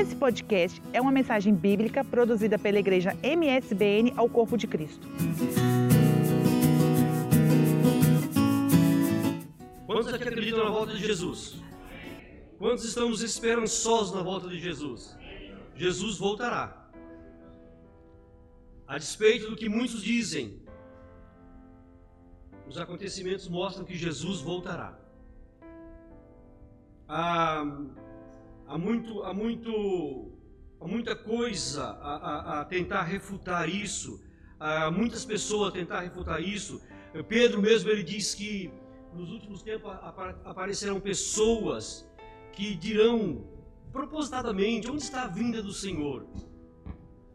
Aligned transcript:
Esse 0.00 0.16
podcast 0.16 0.80
é 0.94 1.00
uma 1.00 1.12
mensagem 1.12 1.54
bíblica 1.54 2.02
produzida 2.02 2.58
pela 2.58 2.78
igreja 2.78 3.14
MSBN 3.22 4.14
ao 4.16 4.30
Corpo 4.30 4.56
de 4.56 4.66
Cristo. 4.66 5.06
Quantos 9.84 10.14
aqui 10.14 10.26
acreditam 10.26 10.64
na 10.64 10.70
volta 10.70 10.94
de 10.94 11.06
Jesus? 11.06 11.56
Quantos 12.58 12.82
estamos 12.86 13.20
esperançosos 13.20 14.14
na 14.14 14.22
volta 14.22 14.48
de 14.48 14.58
Jesus? 14.58 15.14
Jesus 15.76 16.16
voltará. 16.16 16.90
A 18.86 18.96
despeito 18.96 19.50
do 19.50 19.56
que 19.56 19.68
muitos 19.68 20.02
dizem, 20.02 20.62
os 22.66 22.78
acontecimentos 22.78 23.46
mostram 23.48 23.84
que 23.84 23.98
Jesus 23.98 24.40
voltará. 24.40 24.98
Há, 27.06 27.66
há, 28.70 28.78
muito, 28.78 29.22
há, 29.24 29.34
muito, 29.34 30.32
há 30.80 30.86
muita 30.86 31.16
coisa 31.16 31.82
a, 31.82 32.16
a, 32.16 32.60
a 32.60 32.64
tentar 32.64 33.02
refutar 33.02 33.68
isso, 33.68 34.22
há 34.58 34.90
muitas 34.90 35.24
pessoas 35.24 35.70
a 35.70 35.72
tentar 35.72 36.00
refutar 36.00 36.40
isso. 36.40 36.80
Pedro 37.28 37.60
mesmo 37.60 37.90
ele 37.90 38.04
diz 38.04 38.34
que 38.34 38.72
nos 39.12 39.30
últimos 39.32 39.62
tempos 39.62 39.90
aparecerão 40.44 41.00
pessoas 41.00 42.08
que 42.52 42.76
dirão 42.76 43.44
propositadamente 43.92 44.88
onde 44.88 45.02
está 45.02 45.24
a 45.24 45.28
vinda 45.28 45.60
do 45.60 45.72
Senhor. 45.72 46.24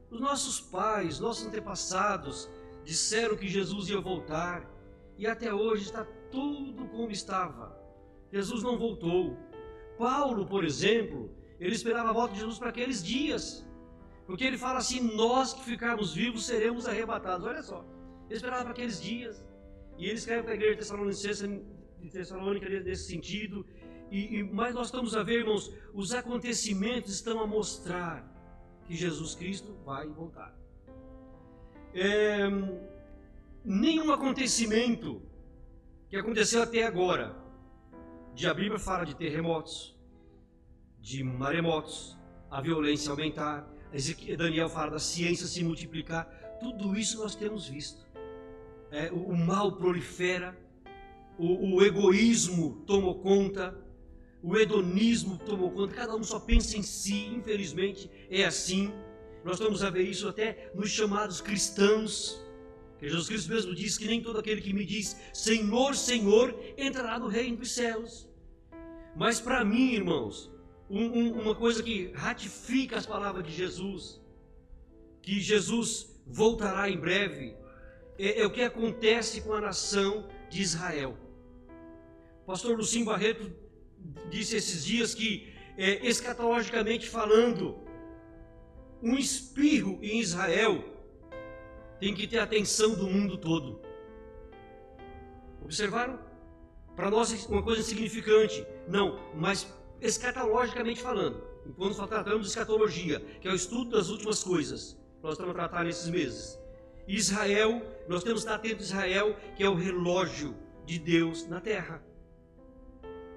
Os 0.09 0.21
nossos 0.21 0.61
pais, 0.61 1.19
nossos 1.19 1.45
antepassados 1.45 2.49
disseram 2.85 3.35
que 3.35 3.49
Jesus 3.49 3.89
ia 3.89 3.99
voltar 3.99 4.71
e 5.17 5.27
até 5.27 5.53
hoje 5.53 5.83
está 5.83 6.05
tudo 6.31 6.87
como 6.87 7.11
estava. 7.11 7.77
Jesus 8.31 8.63
não 8.63 8.77
voltou. 8.77 9.37
Paulo, 9.97 10.45
por 10.45 10.63
exemplo, 10.63 11.29
ele 11.59 11.75
esperava 11.75 12.09
a 12.09 12.13
volta 12.13 12.33
de 12.33 12.39
Jesus 12.39 12.57
para 12.59 12.69
aqueles 12.69 13.03
dias. 13.03 13.65
Porque 14.25 14.43
ele 14.43 14.57
fala 14.57 14.79
assim: 14.79 14.99
nós 15.15 15.53
que 15.53 15.63
ficarmos 15.63 16.13
vivos 16.13 16.45
seremos 16.45 16.87
arrebatados. 16.87 17.45
Olha 17.45 17.61
só, 17.61 17.85
ele 18.25 18.35
esperava 18.35 18.63
para 18.63 18.71
aqueles 18.71 19.01
dias. 19.01 19.43
E 19.97 20.05
ele 20.05 20.15
escreve 20.15 20.43
para 20.43 20.51
a 20.51 20.55
igreja 20.55 20.75
de 21.99 22.09
Tessalônica 22.09 22.69
nesse 22.69 23.05
sentido. 23.05 23.65
E, 24.11 24.39
e, 24.39 24.43
mas 24.43 24.73
nós 24.73 24.87
estamos 24.87 25.15
a 25.15 25.23
ver, 25.23 25.39
irmãos, 25.39 25.71
os 25.93 26.13
acontecimentos 26.13 27.13
estão 27.13 27.39
a 27.39 27.47
mostrar 27.47 28.31
que 28.85 28.95
Jesus 28.95 29.35
Cristo 29.35 29.73
vai 29.85 30.07
voltar. 30.07 30.53
É, 31.93 32.45
nenhum 33.63 34.11
acontecimento 34.11 35.21
que 36.09 36.17
aconteceu 36.17 36.61
até 36.61 36.83
agora, 36.83 37.35
de 38.35 38.47
a 38.47 38.53
Bíblia 38.53 38.77
fala 38.77 39.05
de 39.05 39.15
terremotos, 39.15 39.97
de 40.99 41.23
maremotos, 41.23 42.17
a 42.51 42.59
violência 42.59 43.09
aumentar, 43.09 43.65
Daniel 44.37 44.67
fala 44.67 44.91
da 44.91 44.99
ciência 44.99 45.47
se 45.47 45.63
multiplicar, 45.63 46.25
tudo 46.59 46.97
isso 46.99 47.17
nós 47.19 47.33
temos 47.33 47.69
visto. 47.69 48.05
É, 48.91 49.09
o, 49.09 49.29
o, 49.29 49.37
mal 49.37 49.77
prolifera, 49.77 50.55
o, 51.37 51.77
o 51.77 51.83
egoísmo 51.83 52.83
tomou 52.85 53.15
conta, 53.19 53.73
o 54.43 54.57
hedonismo 54.57 55.37
tomou 55.37 55.71
conta, 55.71 55.93
cada 55.93 56.13
um 56.13 56.23
só 56.23 56.37
pensa 56.37 56.77
em 56.77 56.83
si, 56.83 57.27
infelizmente 57.27 58.11
é 58.29 58.43
assim. 58.43 58.91
Nós 59.45 59.59
estamos 59.59 59.81
a 59.81 59.89
ver 59.89 60.03
isso 60.03 60.27
até 60.27 60.71
nos 60.75 60.89
chamados 60.89 61.39
cristãos, 61.39 62.44
que 62.99 63.07
Jesus 63.07 63.27
Cristo 63.27 63.49
mesmo 63.49 63.75
diz 63.75 63.97
que 63.97 64.07
nem 64.07 64.21
todo 64.21 64.39
aquele 64.39 64.61
que 64.61 64.73
me 64.73 64.85
diz 64.85 65.17
Senhor, 65.33 65.95
Senhor 65.95 66.57
entrará 66.77 67.19
no 67.19 67.27
reino 67.27 67.57
dos 67.57 67.71
céus. 67.71 68.27
Mas 69.15 69.39
para 69.39 69.63
mim, 69.63 69.93
irmãos, 69.93 70.51
um, 70.89 71.03
um, 71.05 71.41
uma 71.41 71.55
coisa 71.55 71.81
que 71.81 72.11
ratifica 72.13 72.97
as 72.97 73.05
palavras 73.05 73.45
de 73.45 73.53
Jesus, 73.53 74.21
que 75.21 75.39
Jesus 75.39 76.21
voltará 76.25 76.89
em 76.89 76.97
breve, 76.97 77.55
é, 78.17 78.41
é 78.41 78.45
o 78.45 78.51
que 78.51 78.61
acontece 78.61 79.41
com 79.41 79.53
a 79.53 79.61
nação 79.61 80.27
de 80.49 80.61
Israel. 80.61 81.17
O 82.43 82.45
pastor 82.45 82.77
Lucinho 82.77 83.05
Barreto 83.05 83.51
disse 84.29 84.55
esses 84.55 84.85
dias 84.85 85.13
que, 85.13 85.53
é, 85.77 86.05
escatologicamente 86.05 87.09
falando, 87.09 87.79
um 89.01 89.17
espirro 89.17 89.99
em 90.01 90.19
Israel 90.19 90.94
tem 91.99 92.13
que 92.13 92.27
ter 92.27 92.39
atenção 92.39 92.95
do 92.95 93.07
mundo 93.07 93.37
todo. 93.37 93.81
Observaram? 95.63 96.19
Para 96.95 97.09
nós 97.09 97.45
uma 97.47 97.63
coisa 97.63 97.81
insignificante. 97.81 98.65
Não, 98.87 99.19
mas 99.35 99.67
escatologicamente 99.99 101.01
falando, 101.01 101.43
enquanto 101.65 101.97
nós 101.97 102.09
tratamos 102.09 102.41
de 102.41 102.47
escatologia, 102.47 103.19
que 103.41 103.47
é 103.47 103.51
o 103.51 103.55
estudo 103.55 103.91
das 103.91 104.09
últimas 104.09 104.43
coisas, 104.43 104.97
nós 105.21 105.33
estamos 105.33 105.51
a 105.51 105.55
tratar 105.55 105.83
nesses 105.83 106.09
meses. 106.09 106.59
Israel, 107.07 107.81
nós 108.07 108.23
temos 108.23 108.43
que 108.43 108.49
estar 108.49 108.55
atento 108.55 108.81
a 108.81 108.85
Israel, 108.85 109.35
que 109.55 109.63
é 109.63 109.69
o 109.69 109.75
relógio 109.75 110.55
de 110.85 110.99
Deus 110.99 111.47
na 111.47 111.59
terra. 111.59 112.03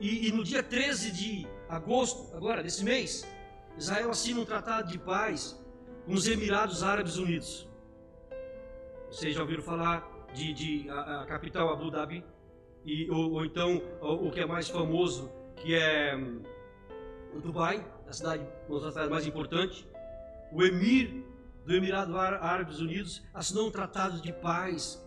E, 0.01 0.29
e, 0.29 0.33
no 0.33 0.45
dia 0.45 0.63
13 0.63 1.11
de 1.11 1.47
agosto, 1.69 2.35
agora, 2.37 2.63
desse 2.63 2.85
mês, 2.85 3.27
Israel 3.77 4.11
assina 4.11 4.41
um 4.41 4.45
tratado 4.45 4.91
de 4.91 4.99
paz 4.99 5.59
com 6.07 6.13
os 6.13 6.27
Emirados 6.29 6.83
Árabes 6.83 7.17
Unidos. 7.17 7.68
Vocês 9.11 9.35
já 9.35 9.41
ouviram 9.41 9.63
falar 9.63 10.07
de, 10.35 10.53
de 10.53 10.91
a, 10.91 11.23
a, 11.23 11.27
capital 11.27 11.73
Abu 11.73 11.91
Dhabi? 11.91 12.23
E, 12.85 13.11
ou, 13.11 13.33
ou 13.33 13.45
então 13.45 13.83
o, 14.03 14.29
o, 14.29 14.31
que 14.31 14.41
é 14.41 14.47
mais 14.47 14.69
famoso, 14.69 15.33
que 15.57 15.75
é 15.75 16.15
um, 16.15 16.43
o 17.35 17.41
Dubai, 17.41 17.85
a 18.07 18.13
cidade, 18.13 18.47
mais 19.11 19.27
importantes. 19.27 19.87
O 20.53 20.63
emir 20.63 21.25
do 21.65 21.75
Emirado 21.75 22.19
Árabes 22.19 22.81
Unidos 22.81 23.23
assinou 23.33 23.69
um 23.69 23.71
tratado 23.71 24.21
de 24.21 24.33
paz 24.33 25.03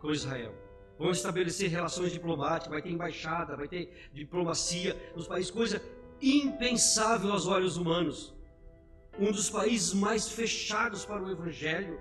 com 0.00 0.10
Israel. 0.10 0.54
Vão 0.98 1.10
estabelecer 1.10 1.70
relações 1.70 2.12
diplomáticas, 2.12 2.70
vai 2.70 2.82
ter 2.82 2.90
embaixada, 2.90 3.56
vai 3.56 3.68
ter 3.68 4.10
diplomacia 4.12 4.96
nos 5.16 5.26
países, 5.26 5.50
coisa 5.50 5.82
impensável 6.20 7.32
aos 7.32 7.46
olhos 7.46 7.78
humanos. 7.78 8.34
Um 9.18 9.32
dos 9.32 9.48
países 9.48 9.94
mais 9.94 10.28
fechados 10.28 11.06
para 11.06 11.22
o 11.22 11.30
evangelho 11.30 11.98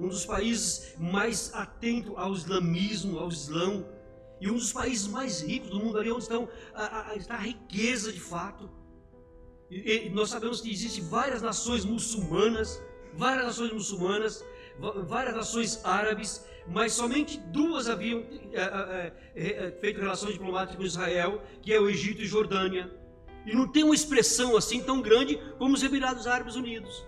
um 0.00 0.08
dos 0.08 0.24
países 0.24 0.94
mais 0.98 1.52
atentos 1.54 2.12
ao 2.16 2.32
islamismo, 2.32 3.18
ao 3.18 3.28
islão, 3.28 3.86
e 4.40 4.50
um 4.50 4.54
dos 4.54 4.72
países 4.72 5.06
mais 5.06 5.42
ricos 5.42 5.68
do 5.68 5.78
mundo, 5.78 5.98
ali 5.98 6.10
onde 6.10 6.22
estão, 6.22 6.48
a, 6.74 7.10
a, 7.10 7.16
está 7.16 7.34
a 7.34 7.40
riqueza 7.40 8.10
de 8.10 8.20
fato. 8.20 8.70
E, 9.70 10.06
e 10.06 10.10
nós 10.10 10.30
sabemos 10.30 10.62
que 10.62 10.70
existem 10.72 11.04
várias 11.04 11.42
nações 11.42 11.84
muçulmanas, 11.84 12.82
várias 13.14 13.46
nações 13.46 13.72
muçulmanas, 13.72 14.42
várias 15.06 15.36
nações 15.36 15.84
árabes, 15.84 16.44
mas 16.66 16.94
somente 16.94 17.38
duas 17.38 17.88
haviam 17.88 18.24
é, 18.52 19.12
é, 19.34 19.66
é, 19.66 19.70
feito 19.72 20.00
relações 20.00 20.32
diplomáticas 20.32 20.76
com 20.76 20.84
Israel, 20.84 21.42
que 21.60 21.74
é 21.74 21.78
o 21.78 21.90
Egito 21.90 22.22
e 22.22 22.26
Jordânia. 22.26 22.90
E 23.44 23.54
não 23.54 23.68
tem 23.68 23.84
uma 23.84 23.94
expressão 23.94 24.56
assim 24.56 24.82
tão 24.82 25.02
grande 25.02 25.38
como 25.58 25.74
os 25.74 25.82
Emirados 25.82 26.26
Árabes 26.26 26.56
Unidos. 26.56 27.06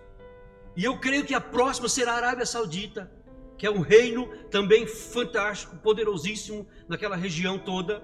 E 0.77 0.85
eu 0.85 0.99
creio 0.99 1.25
que 1.25 1.35
a 1.35 1.41
próxima 1.41 1.89
será 1.89 2.13
a 2.13 2.17
Arábia 2.17 2.47
Saudita, 2.47 3.11
que 3.59 3.67
é 3.67 3.71
um 3.71 3.81
reino 3.81 4.27
também 4.51 4.87
fantástico, 4.87 5.77
poderosíssimo 5.77 6.67
naquela 6.89 7.15
região 7.15 7.59
toda. 7.59 8.03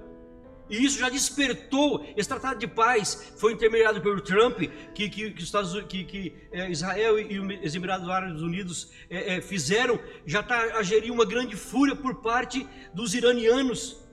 E 0.70 0.84
isso 0.84 0.98
já 0.98 1.08
despertou. 1.08 2.06
Esse 2.16 2.28
tratado 2.28 2.58
de 2.58 2.66
paz 2.66 3.32
foi 3.38 3.54
intermediado 3.54 4.00
pelo 4.00 4.20
Trump, 4.20 4.58
que, 4.94 5.08
que, 5.08 5.30
que, 5.30 5.42
Estados, 5.42 5.80
que, 5.84 6.04
que 6.04 6.34
é, 6.52 6.70
Israel 6.70 7.18
e 7.18 7.38
os 7.66 7.74
Emirados 7.74 8.08
Árabes 8.08 8.42
Unidos 8.42 8.92
é, 9.08 9.36
é, 9.36 9.40
fizeram, 9.40 9.98
já 10.26 10.40
está 10.40 10.78
a 10.78 10.82
gerir 10.82 11.12
uma 11.12 11.24
grande 11.24 11.56
fúria 11.56 11.96
por 11.96 12.16
parte 12.16 12.68
dos 12.92 13.14
iranianos, 13.14 14.04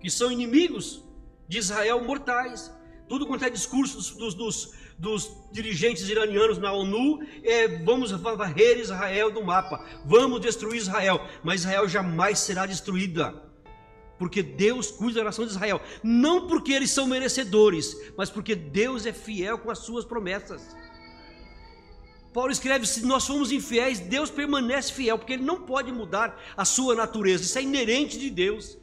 que 0.00 0.10
são 0.10 0.30
inimigos 0.30 1.02
de 1.48 1.58
Israel 1.58 2.04
mortais. 2.04 2.72
Tudo 3.08 3.26
quanto 3.26 3.44
é 3.44 3.50
discurso 3.50 3.96
dos, 3.96 4.10
dos, 4.12 4.34
dos 4.34 4.81
dos 5.02 5.36
dirigentes 5.50 6.08
iranianos 6.08 6.58
na 6.58 6.72
ONU 6.72 7.26
é 7.42 7.66
vamos 7.66 8.12
varrer 8.12 8.78
Israel 8.78 9.32
do 9.32 9.42
mapa, 9.42 9.84
vamos 10.06 10.40
destruir 10.40 10.76
Israel, 10.76 11.26
mas 11.42 11.62
Israel 11.62 11.88
jamais 11.88 12.38
será 12.38 12.66
destruída. 12.66 13.34
Porque 14.16 14.44
Deus 14.44 14.92
cuida 14.92 15.18
da 15.18 15.24
nação 15.24 15.44
de 15.44 15.50
Israel, 15.50 15.80
não 16.04 16.46
porque 16.46 16.72
eles 16.72 16.92
são 16.92 17.08
merecedores, 17.08 17.96
mas 18.16 18.30
porque 18.30 18.54
Deus 18.54 19.04
é 19.04 19.12
fiel 19.12 19.58
com 19.58 19.72
as 19.72 19.80
suas 19.80 20.04
promessas. 20.04 20.76
Paulo 22.32 22.52
escreve: 22.52 22.86
se 22.86 23.04
nós 23.04 23.24
somos 23.24 23.50
infiéis, 23.50 23.98
Deus 23.98 24.30
permanece 24.30 24.92
fiel, 24.92 25.18
porque 25.18 25.32
Ele 25.32 25.42
não 25.42 25.62
pode 25.62 25.90
mudar 25.90 26.40
a 26.56 26.64
sua 26.64 26.94
natureza, 26.94 27.42
isso 27.42 27.58
é 27.58 27.62
inerente 27.62 28.16
de 28.16 28.30
Deus. 28.30 28.78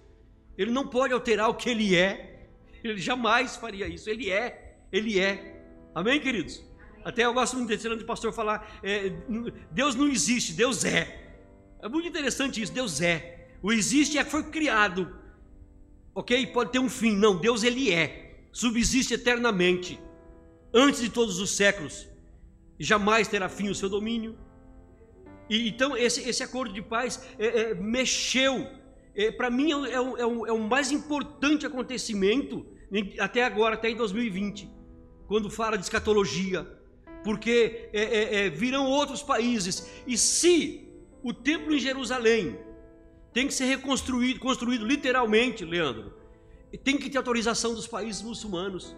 Ele 0.57 0.71
não 0.71 0.85
pode 0.85 1.13
alterar 1.13 1.47
o 1.47 1.53
que 1.53 1.69
Ele 1.69 1.95
é, 1.95 2.49
Ele 2.83 2.97
jamais 2.97 3.55
faria 3.55 3.87
isso, 3.87 4.09
Ele 4.09 4.29
é, 4.29 4.75
Ele 4.91 5.17
é. 5.17 5.58
Amém, 5.93 6.19
queridos? 6.19 6.63
Até 7.03 7.25
eu 7.25 7.33
gosto 7.33 7.57
muito 7.57 7.75
de 7.75 8.03
pastor 8.05 8.33
falar: 8.33 8.79
é, 8.83 9.09
Deus 9.71 9.95
não 9.95 10.07
existe, 10.07 10.53
Deus 10.53 10.85
é. 10.85 11.35
É 11.81 11.87
muito 11.87 12.07
interessante 12.07 12.61
isso, 12.61 12.73
Deus 12.73 13.01
é. 13.01 13.47
O 13.61 13.71
existe 13.71 14.17
é 14.17 14.23
que 14.23 14.29
foi 14.29 14.43
criado, 14.43 15.13
ok? 16.13 16.47
Pode 16.47 16.71
ter 16.71 16.79
um 16.79 16.89
fim. 16.89 17.15
Não, 17.15 17.39
Deus 17.39 17.63
ele 17.63 17.91
é, 17.91 18.45
subsiste 18.51 19.13
eternamente, 19.13 19.99
antes 20.73 21.01
de 21.01 21.09
todos 21.09 21.39
os 21.39 21.55
séculos. 21.55 22.07
jamais 22.79 23.27
terá 23.27 23.49
fim 23.49 23.69
o 23.69 23.75
seu 23.75 23.89
domínio. 23.89 24.37
E, 25.49 25.67
então, 25.67 25.97
esse, 25.97 26.29
esse 26.29 26.43
acordo 26.43 26.73
de 26.73 26.81
paz 26.81 27.27
é, 27.37 27.47
é, 27.47 27.73
mexeu. 27.73 28.67
É, 29.15 29.31
Para 29.31 29.49
mim, 29.49 29.71
é, 29.71 29.93
é, 29.93 29.99
o, 29.99 30.17
é, 30.17 30.25
o, 30.25 30.45
é 30.47 30.51
o 30.51 30.59
mais 30.59 30.91
importante 30.91 31.65
acontecimento 31.65 32.65
até 33.19 33.43
agora, 33.43 33.75
até 33.75 33.89
em 33.89 33.95
2020, 33.95 34.69
quando 35.29 35.47
fala 35.49 35.77
de 35.77 35.83
escatologia. 35.83 36.67
Porque 37.23 37.89
é, 37.93 38.01
é, 38.01 38.45
é, 38.45 38.49
virão 38.49 38.87
outros 38.87 39.21
países. 39.21 39.87
E 40.07 40.17
se 40.17 40.89
o 41.21 41.33
templo 41.33 41.73
em 41.73 41.79
Jerusalém 41.79 42.57
tem 43.31 43.45
que 43.45 43.53
ser 43.53 43.65
reconstruído, 43.65 44.39
construído 44.39 44.85
literalmente, 44.85 45.63
Leandro, 45.63 46.13
tem 46.83 46.97
que 46.97 47.09
ter 47.09 47.17
autorização 47.19 47.75
dos 47.75 47.85
países 47.85 48.23
muçulmanos. 48.23 48.97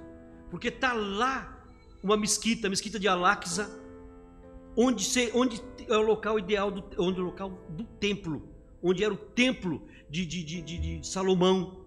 Porque 0.49 0.69
está 0.69 0.93
lá 0.93 1.65
uma 2.01 2.15
mesquita, 2.15 2.67
a 2.67 2.69
mesquita 2.69 2.97
de 2.97 3.07
Al-Aqsa, 3.09 3.69
onde, 4.75 5.05
onde 5.33 5.61
é 5.87 5.97
o 5.97 6.01
local 6.01 6.39
ideal, 6.39 6.71
do, 6.71 6.83
onde 6.97 7.19
é 7.19 7.21
o 7.21 7.25
local 7.25 7.49
do 7.69 7.83
templo, 7.83 8.47
onde 8.81 9.03
era 9.03 9.13
o 9.13 9.17
templo 9.17 9.85
de, 10.09 10.25
de, 10.25 10.43
de, 10.43 10.61
de 10.61 11.07
Salomão, 11.07 11.85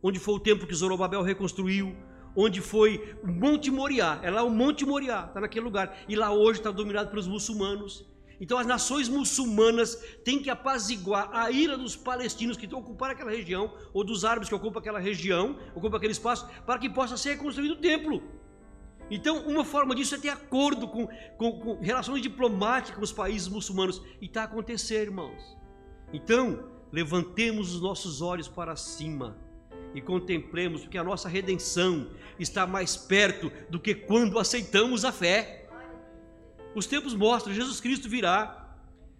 onde 0.00 0.20
foi 0.20 0.34
o 0.34 0.40
templo 0.40 0.66
que 0.66 0.74
Zorobabel 0.74 1.22
reconstruiu, 1.22 1.96
onde 2.34 2.60
foi 2.60 3.16
o 3.22 3.26
Monte 3.26 3.70
Moriá, 3.70 4.20
é 4.22 4.30
lá 4.30 4.42
o 4.42 4.50
Monte 4.50 4.84
Moriá, 4.84 5.26
está 5.28 5.40
naquele 5.40 5.64
lugar, 5.64 5.96
e 6.08 6.16
lá 6.16 6.32
hoje 6.32 6.60
está 6.60 6.70
dominado 6.70 7.10
pelos 7.10 7.26
muçulmanos. 7.26 8.08
Então 8.40 8.56
as 8.56 8.66
nações 8.66 9.08
muçulmanas 9.08 9.96
têm 10.24 10.42
que 10.42 10.48
apaziguar 10.48 11.28
a 11.32 11.50
ira 11.50 11.76
dos 11.76 11.94
palestinos 11.94 12.56
que 12.56 12.72
ocupar 12.74 13.10
aquela 13.10 13.30
região, 13.30 13.74
ou 13.92 14.02
dos 14.02 14.24
árabes 14.24 14.48
que 14.48 14.54
ocupam 14.54 14.78
aquela 14.78 14.98
região, 14.98 15.58
ocupam 15.74 15.96
aquele 15.98 16.12
espaço, 16.12 16.48
para 16.64 16.78
que 16.78 16.88
possa 16.88 17.16
ser 17.16 17.36
construído 17.36 17.72
o 17.72 17.80
templo. 17.80 18.22
Então, 19.10 19.38
uma 19.46 19.64
forma 19.64 19.94
disso 19.94 20.14
é 20.14 20.18
ter 20.18 20.28
acordo 20.28 20.86
com, 20.86 21.08
com, 21.36 21.52
com 21.58 21.80
relações 21.80 22.22
diplomáticas 22.22 22.96
com 22.96 23.02
os 23.02 23.12
países 23.12 23.48
muçulmanos. 23.48 24.00
E 24.20 24.26
está 24.26 24.44
acontecendo, 24.44 25.02
irmãos. 25.02 25.56
Então, 26.12 26.70
levantemos 26.92 27.74
os 27.74 27.82
nossos 27.82 28.22
olhos 28.22 28.46
para 28.46 28.76
cima 28.76 29.36
e 29.94 30.00
contemplemos, 30.00 30.82
porque 30.82 30.98
a 30.98 31.04
nossa 31.04 31.28
redenção 31.28 32.08
está 32.38 32.66
mais 32.66 32.96
perto 32.96 33.50
do 33.68 33.80
que 33.80 33.94
quando 33.94 34.38
aceitamos 34.38 35.04
a 35.04 35.12
fé. 35.12 35.68
Os 36.74 36.86
tempos 36.86 37.14
mostram, 37.14 37.52
Jesus 37.52 37.80
Cristo 37.80 38.08
virá. 38.08 38.76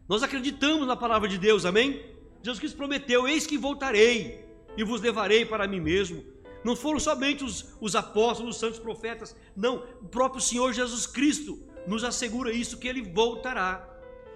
Nós 0.09 0.23
acreditamos 0.23 0.87
na 0.87 0.97
palavra 0.97 1.29
de 1.29 1.39
Deus, 1.39 1.65
amém? 1.65 2.05
Jesus 2.43 2.59
Cristo 2.59 2.77
prometeu: 2.77 3.29
Eis 3.29 3.47
que 3.47 3.59
voltarei 3.59 4.45
e 4.77 4.85
vos 4.85 5.01
levarei 5.01 5.45
para 5.45 5.67
mim 5.67 5.81
mesmo. 5.81 6.25
Não 6.65 6.77
foram 6.77 7.01
somente 7.01 7.43
os, 7.43 7.75
os 7.81 7.97
apóstolos, 7.97 8.57
os 8.57 8.61
santos 8.61 8.79
profetas, 8.79 9.35
não, 9.57 9.77
o 10.01 10.09
próprio 10.09 10.43
Senhor 10.43 10.73
Jesus 10.73 11.07
Cristo 11.07 11.59
nos 11.87 12.05
assegura 12.05 12.53
isso, 12.53 12.79
que 12.79 12.87
ele 12.87 13.03
voltará. 13.03 13.89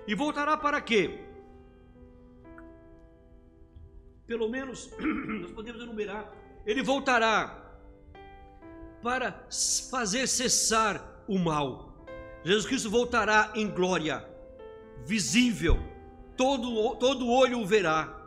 E 0.06 0.14
voltará 0.14 0.56
para 0.56 0.81
quê? 0.81 1.20
Pelo 4.26 4.49
menos, 4.49 4.91
nós 5.41 5.50
podemos 5.53 5.82
enumerar, 5.82 6.32
ele 6.65 6.82
voltará 6.82 7.62
para 9.03 9.47
fazer 9.91 10.26
cessar 10.26 11.23
o 11.29 11.38
mal. 11.38 12.06
Jesus 12.43 12.67
Cristo 12.67 12.91
voltará 12.91 13.53
em 13.55 13.69
glória, 13.69 14.26
visível, 15.05 15.79
todo, 16.37 16.97
todo 16.97 17.29
olho 17.29 17.61
o 17.61 17.67
verá, 17.67 18.23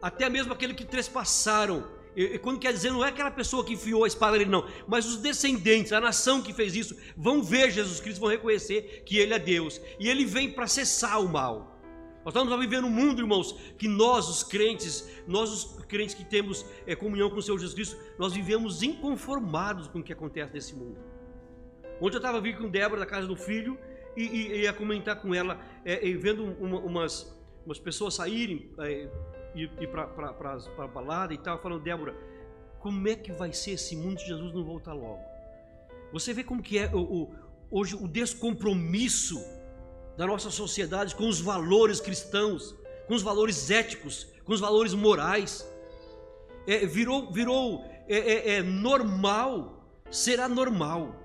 até 0.00 0.28
mesmo 0.28 0.52
aquele 0.52 0.74
que 0.74 0.84
trespassaram. 0.84 1.86
E, 2.16 2.38
quando 2.38 2.58
quer 2.58 2.72
dizer, 2.72 2.90
não 2.90 3.04
é 3.04 3.08
aquela 3.08 3.30
pessoa 3.30 3.64
que 3.64 3.74
enfiou 3.74 4.04
a 4.04 4.08
espada 4.08 4.38
nele, 4.38 4.50
não, 4.50 4.66
mas 4.88 5.06
os 5.06 5.18
descendentes, 5.18 5.92
a 5.92 6.00
nação 6.00 6.42
que 6.42 6.52
fez 6.52 6.74
isso, 6.74 6.96
vão 7.16 7.42
ver 7.42 7.70
Jesus 7.70 8.00
Cristo, 8.00 8.20
vão 8.20 8.30
reconhecer 8.30 9.02
que 9.04 9.18
Ele 9.18 9.34
é 9.34 9.38
Deus, 9.38 9.80
e 9.98 10.08
Ele 10.08 10.24
vem 10.24 10.50
para 10.50 10.66
cessar 10.66 11.20
o 11.20 11.28
mal. 11.28 11.79
Nós 12.30 12.36
estamos 12.36 12.52
a 12.52 12.56
viver 12.56 12.80
num 12.80 12.88
mundo, 12.88 13.20
irmãos, 13.20 13.52
que 13.76 13.88
nós, 13.88 14.28
os 14.28 14.44
crentes, 14.44 15.10
nós, 15.26 15.50
os 15.50 15.84
crentes 15.86 16.14
que 16.14 16.24
temos 16.24 16.64
é, 16.86 16.94
comunhão 16.94 17.28
com 17.28 17.38
o 17.38 17.42
Senhor 17.42 17.58
Jesus 17.58 17.74
Cristo, 17.74 17.96
nós 18.16 18.32
vivemos 18.32 18.84
inconformados 18.84 19.88
com 19.88 19.98
o 19.98 20.02
que 20.02 20.12
acontece 20.12 20.54
nesse 20.54 20.76
mundo. 20.76 20.96
Ontem 22.00 22.14
eu 22.14 22.18
estava 22.18 22.40
vindo 22.40 22.58
com 22.58 22.68
Débora 22.68 23.00
da 23.00 23.06
casa 23.06 23.26
do 23.26 23.34
filho 23.34 23.76
e, 24.16 24.22
e, 24.22 24.46
e 24.52 24.60
ia 24.60 24.72
comentar 24.72 25.20
com 25.20 25.34
ela, 25.34 25.60
é, 25.84 26.06
e 26.06 26.14
vendo 26.14 26.44
uma, 26.44 26.78
umas, 26.78 27.36
umas 27.66 27.80
pessoas 27.80 28.14
saírem. 28.14 28.70
É, 28.78 29.08
ir, 29.56 29.68
ir 29.80 29.88
para 29.88 30.04
a 30.04 30.86
balada 30.86 31.34
e 31.34 31.38
tal, 31.38 31.60
falando, 31.60 31.82
Débora, 31.82 32.14
como 32.78 33.08
é 33.08 33.16
que 33.16 33.32
vai 33.32 33.52
ser 33.52 33.72
esse 33.72 33.96
mundo 33.96 34.20
se 34.20 34.26
Jesus 34.28 34.54
não 34.54 34.62
voltar 34.62 34.92
logo? 34.92 35.20
Você 36.12 36.32
vê 36.32 36.44
como 36.44 36.62
que 36.62 36.78
é 36.78 36.94
o, 36.94 37.00
o, 37.00 37.34
hoje 37.72 37.96
o 37.96 38.06
descompromisso 38.06 39.36
da 40.20 40.26
nossa 40.26 40.50
sociedade 40.50 41.14
com 41.14 41.26
os 41.26 41.40
valores 41.40 41.98
cristãos, 41.98 42.76
com 43.08 43.14
os 43.14 43.22
valores 43.22 43.70
éticos, 43.70 44.26
com 44.44 44.52
os 44.52 44.60
valores 44.60 44.92
morais. 44.92 45.66
É, 46.66 46.84
virou 46.84 47.32
virou 47.32 47.82
é, 48.06 48.18
é, 48.18 48.56
é 48.56 48.62
normal, 48.62 49.82
será 50.10 50.46
normal. 50.46 51.16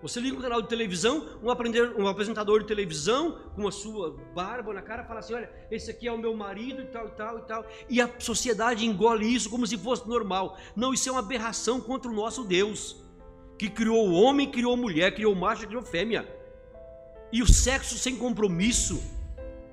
Você 0.00 0.20
liga 0.20 0.38
um 0.38 0.40
canal 0.40 0.62
de 0.62 0.68
televisão, 0.68 1.38
um, 1.42 2.02
um, 2.02 2.08
apresentador 2.08 2.60
de 2.60 2.66
televisão 2.66 3.42
com 3.54 3.68
a 3.68 3.70
sua 3.70 4.16
barba 4.34 4.72
na 4.72 4.80
cara 4.80 5.04
fala 5.04 5.20
assim: 5.20 5.34
olha, 5.34 5.52
esse 5.70 5.90
aqui 5.90 6.08
é 6.08 6.12
o 6.12 6.16
meu 6.16 6.34
marido 6.34 6.80
e 6.80 6.86
tal 6.86 7.08
e 7.08 7.10
tal 7.10 7.38
e 7.40 7.42
tal. 7.42 7.66
E 7.90 8.00
a 8.00 8.08
sociedade 8.18 8.86
engole 8.86 9.26
isso 9.26 9.50
como 9.50 9.66
se 9.66 9.76
fosse 9.76 10.08
normal. 10.08 10.56
Não, 10.74 10.94
isso 10.94 11.10
é 11.10 11.12
uma 11.12 11.20
aberração 11.20 11.78
contra 11.78 12.10
o 12.10 12.14
nosso 12.14 12.42
Deus, 12.42 12.96
que 13.58 13.68
criou 13.68 14.08
o 14.08 14.14
homem, 14.14 14.50
criou 14.50 14.72
a 14.72 14.78
mulher, 14.78 15.14
criou 15.14 15.34
o 15.34 15.36
macho, 15.36 15.66
criou 15.66 15.82
a 15.82 15.84
fêmea. 15.84 16.37
E 17.32 17.42
o 17.42 17.46
sexo 17.46 17.98
sem 17.98 18.16
compromisso, 18.16 19.02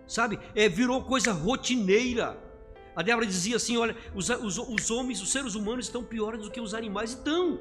sabe, 0.08 0.40
é, 0.54 0.68
virou 0.68 1.04
coisa 1.04 1.32
rotineira. 1.32 2.38
A 2.96 3.02
Débora 3.02 3.26
dizia 3.26 3.56
assim: 3.56 3.78
olha, 3.78 3.96
os, 4.14 4.30
os, 4.30 4.58
os 4.58 4.92
homens, 4.92 5.22
os 5.22 5.32
seres 5.32 5.56
humanos 5.56 5.86
estão 5.86 6.04
piores 6.04 6.42
do 6.42 6.52
que 6.52 6.60
os 6.60 6.74
animais. 6.74 7.12
Estão. 7.12 7.60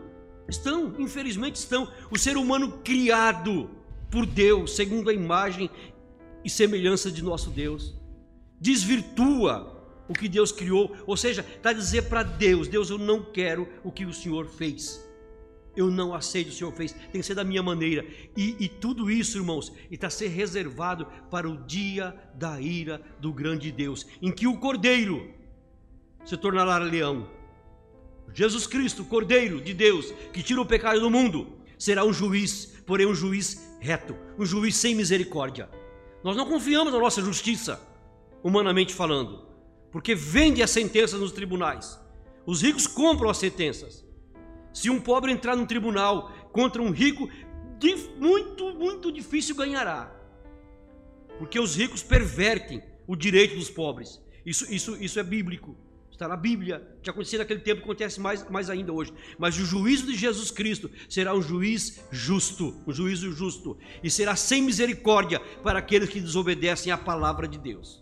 Estão, 0.49 0.94
infelizmente 0.99 1.56
estão. 1.56 1.91
O 2.11 2.19
ser 2.19 2.37
humano 2.37 2.81
criado 2.85 3.70
por 4.11 4.26
Deus, 4.26 4.76
segundo 4.76 5.11
a 5.11 5.12
imagem 5.12 5.70
e 6.44 6.50
semelhança 6.50 7.11
de 7.11 7.23
nosso 7.23 7.50
Deus, 7.50 7.94
desvirtua 8.61 9.75
o 10.08 10.12
que 10.12 10.29
Deus 10.29 10.52
criou, 10.52 10.94
ou 11.06 11.17
seja, 11.17 11.44
está 11.56 11.70
a 11.70 11.75
dizer 11.75 12.02
para 12.02 12.23
Deus: 12.23 12.69
Deus, 12.69 12.91
eu 12.91 12.99
não 12.99 13.23
quero 13.23 13.69
o 13.82 13.91
que 13.91 14.05
o 14.05 14.12
Senhor 14.12 14.46
fez. 14.46 15.04
Eu 15.76 15.91
não 15.91 16.15
aceito 16.15 16.47
o 16.47 16.50
que 16.50 16.55
o 16.55 16.59
Senhor 16.59 16.73
fez, 16.73 16.93
tem 16.93 17.21
que 17.21 17.23
ser 17.23 17.35
da 17.35 17.44
minha 17.44 17.62
maneira. 17.62 18.06
E, 18.37 18.56
e 18.58 18.69
tudo 18.69 19.10
isso, 19.10 19.39
irmãos, 19.39 19.72
está 19.91 20.08
ser 20.08 20.29
reservado 20.29 21.06
para 21.31 21.48
o 21.48 21.56
dia 21.56 22.15
da 22.34 22.60
ira 22.60 23.01
do 23.19 23.32
grande 23.32 23.72
Deus, 23.72 24.06
em 24.22 24.31
que 24.31 24.46
o 24.46 24.56
cordeiro 24.56 25.31
se 26.25 26.37
tornará 26.37 26.79
leão 26.79 27.29
Jesus 28.34 28.67
Cristo, 28.67 29.05
Cordeiro 29.05 29.60
de 29.60 29.72
Deus, 29.72 30.13
que 30.32 30.43
tira 30.43 30.60
o 30.60 30.67
pecado 30.67 31.01
do 31.01 31.08
mundo, 31.08 31.53
será 31.79 32.05
um 32.05 32.13
juiz, 32.13 32.75
porém 32.84 33.06
um 33.06 33.15
juiz 33.15 33.65
reto, 33.81 34.17
um 34.37 34.44
juiz 34.44 34.75
sem 34.75 34.94
misericórdia. 34.94 35.69
Nós 36.22 36.37
não 36.37 36.44
confiamos 36.44 36.93
na 36.93 36.98
nossa 36.98 37.22
justiça, 37.22 37.81
humanamente 38.43 38.93
falando, 38.93 39.46
porque 39.93 40.17
vende 40.17 40.63
as 40.63 40.70
sentenças 40.70 41.20
nos 41.20 41.31
tribunais. 41.31 41.98
Os 42.44 42.60
ricos 42.60 42.89
compram 42.89 43.31
as 43.31 43.39
sentenças. 43.39 44.04
Se 44.74 44.90
um 44.90 45.00
pobre 45.00 45.32
entrar 45.32 45.56
num 45.56 45.64
tribunal 45.64 46.31
contra 46.52 46.82
um 46.82 46.90
rico, 46.90 47.31
muito, 48.19 48.74
muito 48.74 49.12
difícil 49.12 49.54
ganhará. 49.54 50.12
Porque 51.38 51.58
os 51.58 51.76
ricos 51.76 52.02
pervertem 52.02 52.82
o 53.06 53.14
direito 53.14 53.54
dos 53.54 53.70
pobres. 53.70 54.20
Isso, 54.44 54.70
isso, 54.72 54.96
isso 55.02 55.19
é 55.19 55.22
bíblico. 55.22 55.76
Está 56.10 56.28
na 56.28 56.36
Bíblia, 56.36 56.81
já 57.02 57.10
acontecia 57.10 57.40
naquele 57.40 57.58
tempo, 57.58 57.82
acontece 57.82 58.20
mais, 58.20 58.48
mais 58.48 58.70
ainda 58.70 58.93
hoje. 58.93 59.12
Mas 59.36 59.58
o 59.58 59.64
juízo 59.64 60.06
de 60.06 60.16
Jesus 60.16 60.50
Cristo 60.50 60.88
será 61.08 61.34
um 61.34 61.43
juiz 61.43 62.00
justo, 62.10 62.81
um 62.86 62.93
juízo 62.93 63.32
justo, 63.32 63.76
e 64.02 64.08
será 64.08 64.36
sem 64.36 64.62
misericórdia 64.62 65.40
para 65.62 65.81
aqueles 65.81 66.08
que 66.08 66.20
desobedecem 66.20 66.93
à 66.93 66.98
palavra 66.98 67.48
de 67.48 67.58
Deus. 67.58 68.00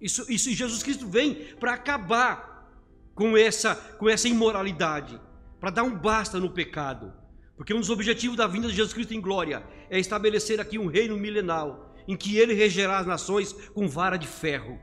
Isso, 0.00 0.24
isso 0.32 0.50
Jesus 0.50 0.82
Cristo 0.82 1.06
vem 1.06 1.34
para 1.60 1.74
acabar 1.74 2.72
com 3.14 3.36
essa, 3.36 3.74
com 3.74 4.08
essa 4.08 4.28
imoralidade, 4.28 5.20
para 5.62 5.70
dar 5.70 5.84
um 5.84 5.96
basta 5.96 6.40
no 6.40 6.50
pecado. 6.50 7.12
Porque 7.56 7.72
um 7.72 7.78
dos 7.78 7.88
objetivos 7.88 8.36
da 8.36 8.48
vinda 8.48 8.66
de 8.66 8.74
Jesus 8.74 8.92
Cristo 8.92 9.14
em 9.14 9.20
glória 9.20 9.62
é 9.88 9.96
estabelecer 9.96 10.60
aqui 10.60 10.76
um 10.76 10.88
reino 10.88 11.16
milenal, 11.16 11.94
em 12.08 12.16
que 12.16 12.36
ele 12.36 12.52
regerá 12.52 12.98
as 12.98 13.06
nações 13.06 13.52
com 13.52 13.86
vara 13.86 14.16
de 14.16 14.26
ferro, 14.26 14.80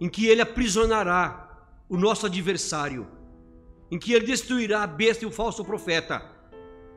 em 0.00 0.08
que 0.08 0.26
ele 0.26 0.42
aprisionará 0.42 1.68
o 1.88 1.96
nosso 1.96 2.26
adversário, 2.26 3.06
em 3.88 3.96
que 3.96 4.12
ele 4.12 4.26
destruirá 4.26 4.82
a 4.82 4.88
besta 4.88 5.22
e 5.22 5.28
o 5.28 5.30
falso 5.30 5.64
profeta, 5.64 6.20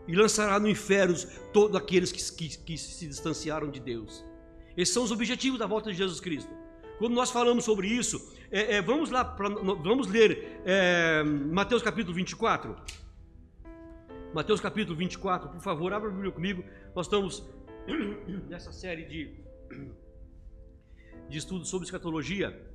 e 0.08 0.15
lançará 0.15 0.60
no 0.60 0.67
inferno 0.67 1.13
todos 1.53 1.75
aqueles 1.75 2.12
que, 2.12 2.50
que, 2.50 2.58
que 2.58 2.75
se 2.75 3.08
distanciaram 3.08 3.69
de 3.69 3.79
Deus. 3.79 4.25
Esses 4.75 4.96
são 4.96 5.03
os 5.03 5.12
objetivos 5.12 5.60
da 5.60 5.67
volta 5.67 5.91
de 5.91 5.98
Jesus 6.00 6.19
Cristo. 6.19 6.51
Quando 7.00 7.13
nós 7.13 7.32
falamos 7.32 7.63
sobre 7.63 7.88
isso, 7.88 8.36
é, 8.51 8.75
é, 8.75 8.82
vamos 8.82 9.10
lá, 9.10 9.24
pra, 9.24 9.48
vamos 9.48 10.08
ler 10.08 10.60
é, 10.65 11.24
Mateus 11.24 11.82
capítulo 11.82 12.13
24. 12.13 12.75
Mateus 14.34 14.60
capítulo 14.60 14.98
24, 14.98 15.50
por 15.50 15.62
favor, 15.62 15.94
abra 15.94 16.10
a 16.10 16.12
Bíblia 16.12 16.32
comigo. 16.34 16.62
Nós 16.94 17.06
estamos 17.06 17.48
nessa 18.50 18.74
série 18.74 19.06
de, 19.06 19.34
de 21.29 21.38
estudos 21.38 21.70
sobre 21.70 21.86
escatologia. 21.86 22.70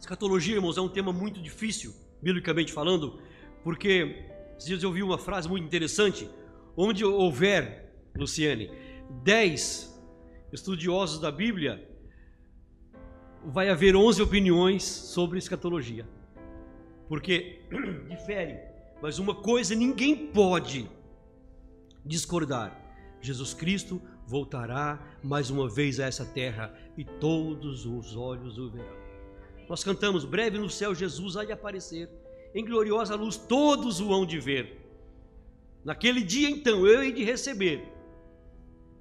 Escatologia, 0.00 0.54
irmãos, 0.54 0.78
é 0.78 0.80
um 0.80 0.88
tema 0.88 1.12
muito 1.12 1.38
difícil, 1.42 1.94
biblicamente 2.22 2.72
falando, 2.72 3.20
porque 3.62 4.24
esses 4.56 4.68
dias 4.68 4.82
eu 4.82 4.88
ouvi 4.88 5.02
uma 5.02 5.18
frase 5.18 5.50
muito 5.50 5.66
interessante, 5.66 6.30
onde 6.74 7.04
houver, 7.04 7.92
Luciane, 8.16 8.70
dez 9.22 9.95
estudiosos 10.52 11.20
da 11.20 11.30
Bíblia, 11.30 11.88
vai 13.44 13.68
haver 13.68 13.94
11 13.94 14.22
opiniões 14.22 14.82
sobre 14.82 15.38
escatologia. 15.38 16.06
Porque 17.08 17.60
difere, 18.08 18.58
mas 19.00 19.18
uma 19.18 19.34
coisa 19.34 19.74
ninguém 19.74 20.28
pode 20.28 20.88
discordar: 22.04 22.76
Jesus 23.20 23.54
Cristo 23.54 24.00
voltará 24.26 25.00
mais 25.22 25.50
uma 25.50 25.68
vez 25.68 26.00
a 26.00 26.06
essa 26.06 26.24
terra 26.24 26.74
e 26.96 27.04
todos 27.04 27.86
os 27.86 28.16
olhos 28.16 28.58
o 28.58 28.70
verão. 28.70 28.96
Nós 29.68 29.84
cantamos: 29.84 30.24
breve 30.24 30.58
no 30.58 30.70
céu 30.70 30.94
Jesus 30.94 31.36
há 31.36 31.44
de 31.44 31.52
aparecer, 31.52 32.10
em 32.54 32.64
gloriosa 32.64 33.14
luz 33.14 33.36
todos 33.36 34.00
o 34.00 34.12
hão 34.12 34.26
de 34.26 34.40
ver. 34.40 34.82
Naquele 35.84 36.22
dia 36.22 36.50
então 36.50 36.84
eu 36.84 37.02
hei 37.02 37.12
de 37.12 37.22
receber 37.22 37.95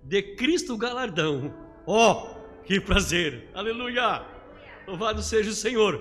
de 0.06 0.22
Cristo 0.36 0.78
galardão. 0.78 1.52
Ó, 1.86 2.14
oh, 2.14 2.64
que 2.64 2.80
prazer! 2.80 3.50
Aleluia! 3.54 4.24
Louvado 4.88 5.22
seja 5.24 5.50
o 5.50 5.54
Senhor. 5.54 6.00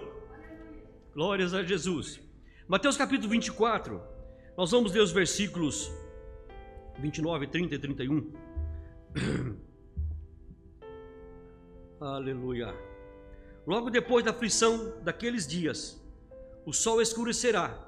Glórias 1.14 1.54
a 1.54 1.62
Jesus. 1.62 2.20
Mateus 2.68 2.98
capítulo 2.98 3.30
24. 3.30 4.02
Nós 4.58 4.70
vamos 4.70 4.92
ler 4.92 5.00
os 5.00 5.10
versículos 5.10 5.90
29, 6.98 7.46
30 7.46 7.74
e 7.74 7.78
31. 7.78 8.32
Aleluia. 11.98 12.74
Logo 13.66 13.88
depois 13.88 14.22
da 14.22 14.32
aflição 14.32 14.98
daqueles 15.02 15.46
dias, 15.46 15.98
o 16.66 16.74
sol 16.74 17.00
escurecerá, 17.00 17.82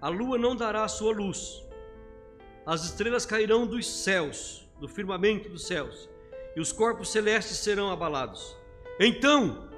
a 0.00 0.08
lua 0.08 0.38
não 0.38 0.54
dará 0.54 0.86
sua 0.86 1.12
luz, 1.12 1.60
as 2.64 2.84
estrelas 2.84 3.26
cairão 3.26 3.66
dos 3.66 3.84
céus, 4.04 4.65
do 4.80 4.88
firmamento 4.88 5.48
dos 5.48 5.66
céus, 5.66 6.08
e 6.54 6.60
os 6.60 6.72
corpos 6.72 7.10
celestes 7.10 7.58
serão 7.58 7.90
abalados. 7.90 8.56
Então 8.98 9.68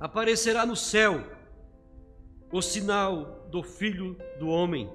aparecerá 0.00 0.64
no 0.64 0.76
céu 0.76 1.22
o 2.50 2.62
sinal 2.62 3.46
do 3.50 3.62
Filho 3.62 4.16
do 4.38 4.48
Homem, 4.48 4.90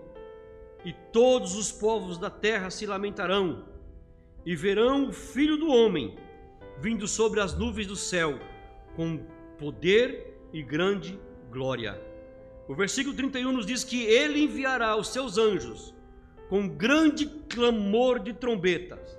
e 0.85 0.93
todos 1.11 1.55
os 1.55 1.71
povos 1.71 2.17
da 2.17 2.29
terra 2.29 2.69
se 2.69 2.85
lamentarão, 2.85 3.65
e 4.45 4.55
verão 4.55 5.09
o 5.09 5.13
Filho 5.13 5.57
do 5.57 5.67
Homem 5.67 6.17
vindo 6.79 7.07
sobre 7.07 7.41
as 7.41 7.53
nuvens 7.53 7.87
do 7.87 7.95
céu, 7.95 8.39
com 8.95 9.17
poder 9.57 10.39
e 10.53 10.63
grande 10.63 11.19
glória. 11.51 12.01
O 12.67 12.75
versículo 12.75 13.15
31 13.15 13.51
nos 13.51 13.65
diz 13.65 13.83
que 13.83 14.03
ele 14.05 14.43
enviará 14.43 14.95
os 14.95 15.09
seus 15.09 15.37
anjos 15.37 15.93
com 16.49 16.67
grande 16.67 17.27
clamor 17.47 18.19
de 18.19 18.33
trombetas. 18.33 19.17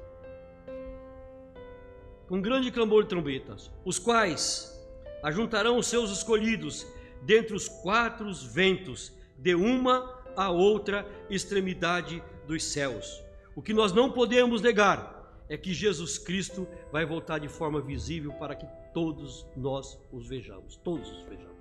Com 2.26 2.42
grande 2.42 2.70
clamor 2.70 3.04
de 3.04 3.08
trombetas, 3.08 3.70
os 3.84 3.98
quais 3.98 4.76
ajuntarão 5.22 5.78
os 5.78 5.86
seus 5.86 6.10
escolhidos 6.10 6.86
dentre 7.22 7.54
os 7.54 7.68
quatro 7.68 8.32
ventos, 8.34 9.12
de 9.38 9.54
uma 9.54 10.20
a 10.36 10.50
outra 10.50 11.06
extremidade 11.28 12.22
dos 12.46 12.64
céus. 12.64 13.22
O 13.54 13.62
que 13.62 13.72
nós 13.72 13.92
não 13.92 14.10
podemos 14.10 14.60
negar 14.60 15.44
é 15.48 15.56
que 15.56 15.72
Jesus 15.72 16.18
Cristo 16.18 16.66
vai 16.92 17.04
voltar 17.04 17.38
de 17.38 17.48
forma 17.48 17.80
visível 17.80 18.32
para 18.34 18.54
que 18.54 18.66
todos 18.92 19.46
nós 19.56 20.00
os 20.12 20.28
vejamos, 20.28 20.76
todos 20.76 21.10
os 21.10 21.22
vejamos, 21.24 21.58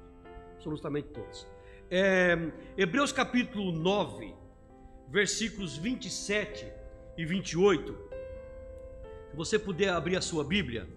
absolutamente 0.53 1.09
todos. 1.09 1.47
É, 1.89 2.37
Hebreus 2.77 3.11
capítulo 3.11 3.71
9, 3.71 4.33
versículos 5.11 5.75
27 5.75 6.65
e 7.17 7.25
28. 7.25 7.97
Se 9.31 9.35
você 9.35 9.57
puder 9.57 9.89
abrir 9.89 10.15
a 10.15 10.21
sua 10.21 10.43
Bíblia, 10.43 10.87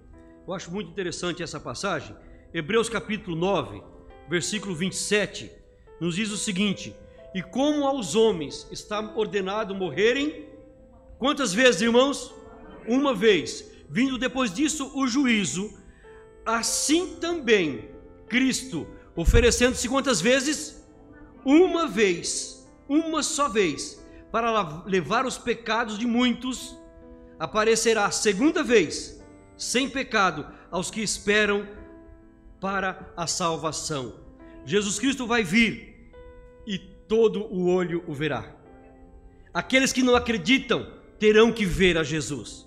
eu 0.47 0.53
acho 0.53 0.71
muito 0.71 0.91
interessante 0.91 1.43
essa 1.43 1.59
passagem. 1.59 2.15
Hebreus 2.53 2.89
capítulo 2.89 3.35
9, 3.35 3.83
versículo 4.29 4.75
27, 4.75 5.51
nos 6.01 6.17
diz 6.17 6.31
o 6.31 6.37
seguinte: 6.37 6.95
E 7.35 7.43
como 7.43 7.87
aos 7.87 8.15
homens 8.15 8.69
está 8.71 9.01
ordenado 9.17 9.75
morrerem, 9.75 10.47
quantas 11.19 11.55
vezes, 11.55 11.81
irmãos? 11.81 12.35
Uma 12.87 13.15
vez. 13.15 13.71
Vindo 13.89 14.19
depois 14.19 14.53
disso 14.53 14.91
o 14.95 15.07
juízo, 15.07 15.79
assim 16.47 17.17
também 17.17 17.91
Cristo, 18.27 18.87
oferecendo-se 19.15 19.87
quantas 19.89 20.21
vezes? 20.21 20.83
Uma 21.45 21.87
vez, 21.87 22.67
uma 22.89 23.23
só 23.23 23.49
vez, 23.49 24.02
para 24.33 24.83
levar 24.87 25.27
os 25.27 25.37
pecados 25.37 25.99
de 25.99 26.07
muitos, 26.07 26.75
aparecerá 27.39 28.11
segunda 28.11 28.65
vez, 28.65 29.23
sem 29.59 29.91
pecado, 29.91 30.47
aos 30.71 30.91
que 30.91 31.03
esperam 31.03 31.69
para 32.59 33.13
a 33.15 33.27
salvação. 33.27 34.15
Jesus 34.65 34.99
Cristo 34.99 35.27
vai 35.27 35.45
vir 35.45 36.11
e 36.67 36.79
todo 36.79 37.45
o 37.53 37.69
olho 37.69 38.03
o 38.07 38.15
verá. 38.15 38.57
Aqueles 39.53 39.93
que 39.93 40.03
não 40.03 40.17
acreditam 40.17 40.91
terão 41.19 41.53
que 41.53 41.67
ver 41.67 41.99
a 41.99 42.03
Jesus. 42.03 42.67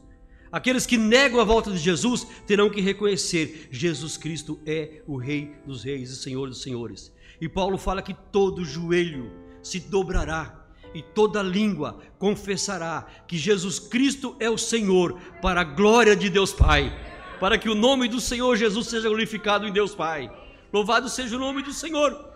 Aqueles 0.52 0.86
que 0.86 0.98
negam 0.98 1.40
a 1.40 1.44
volta 1.44 1.72
de 1.72 1.78
Jesus 1.80 2.28
terão 2.46 2.70
que 2.70 2.80
reconhecer: 2.80 3.70
Jesus 3.72 4.18
Cristo 4.18 4.60
é 4.66 5.02
o 5.08 5.18
Rei 5.18 5.56
dos 5.66 5.84
Reis 5.84 6.12
e 6.12 6.16
Senhor 6.16 6.48
dos 6.48 6.62
Senhores. 6.62 7.12
E 7.42 7.50
Paulo 7.50 7.78
fala 7.78 8.04
que 8.04 8.14
todo 8.14 8.64
joelho 8.64 9.32
se 9.64 9.80
dobrará 9.80 10.65
e 10.96 11.02
toda 11.02 11.44
língua 11.44 12.00
confessará 12.18 13.06
que 13.28 13.38
Jesus 13.38 13.78
Cristo 13.78 14.34
é 14.40 14.50
o 14.50 14.58
Senhor, 14.58 15.20
para 15.42 15.60
a 15.60 15.66
glória 15.66 16.16
de 16.16 16.30
Deus 16.30 16.54
Pai, 16.54 16.90
para 17.38 17.58
que 17.58 17.68
o 17.68 17.76
nome 17.76 18.08
do 18.08 18.22
Senhor 18.22 18.56
Jesus 18.56 18.88
seja 18.88 19.10
glorificado 19.10 19.68
em 19.68 19.74
Deus 19.74 19.94
Pai. 19.94 20.32
Louvado 20.72 21.10
seja 21.10 21.36
o 21.36 21.40
nome 21.40 21.62
do 21.62 21.74
Senhor. 21.74 22.34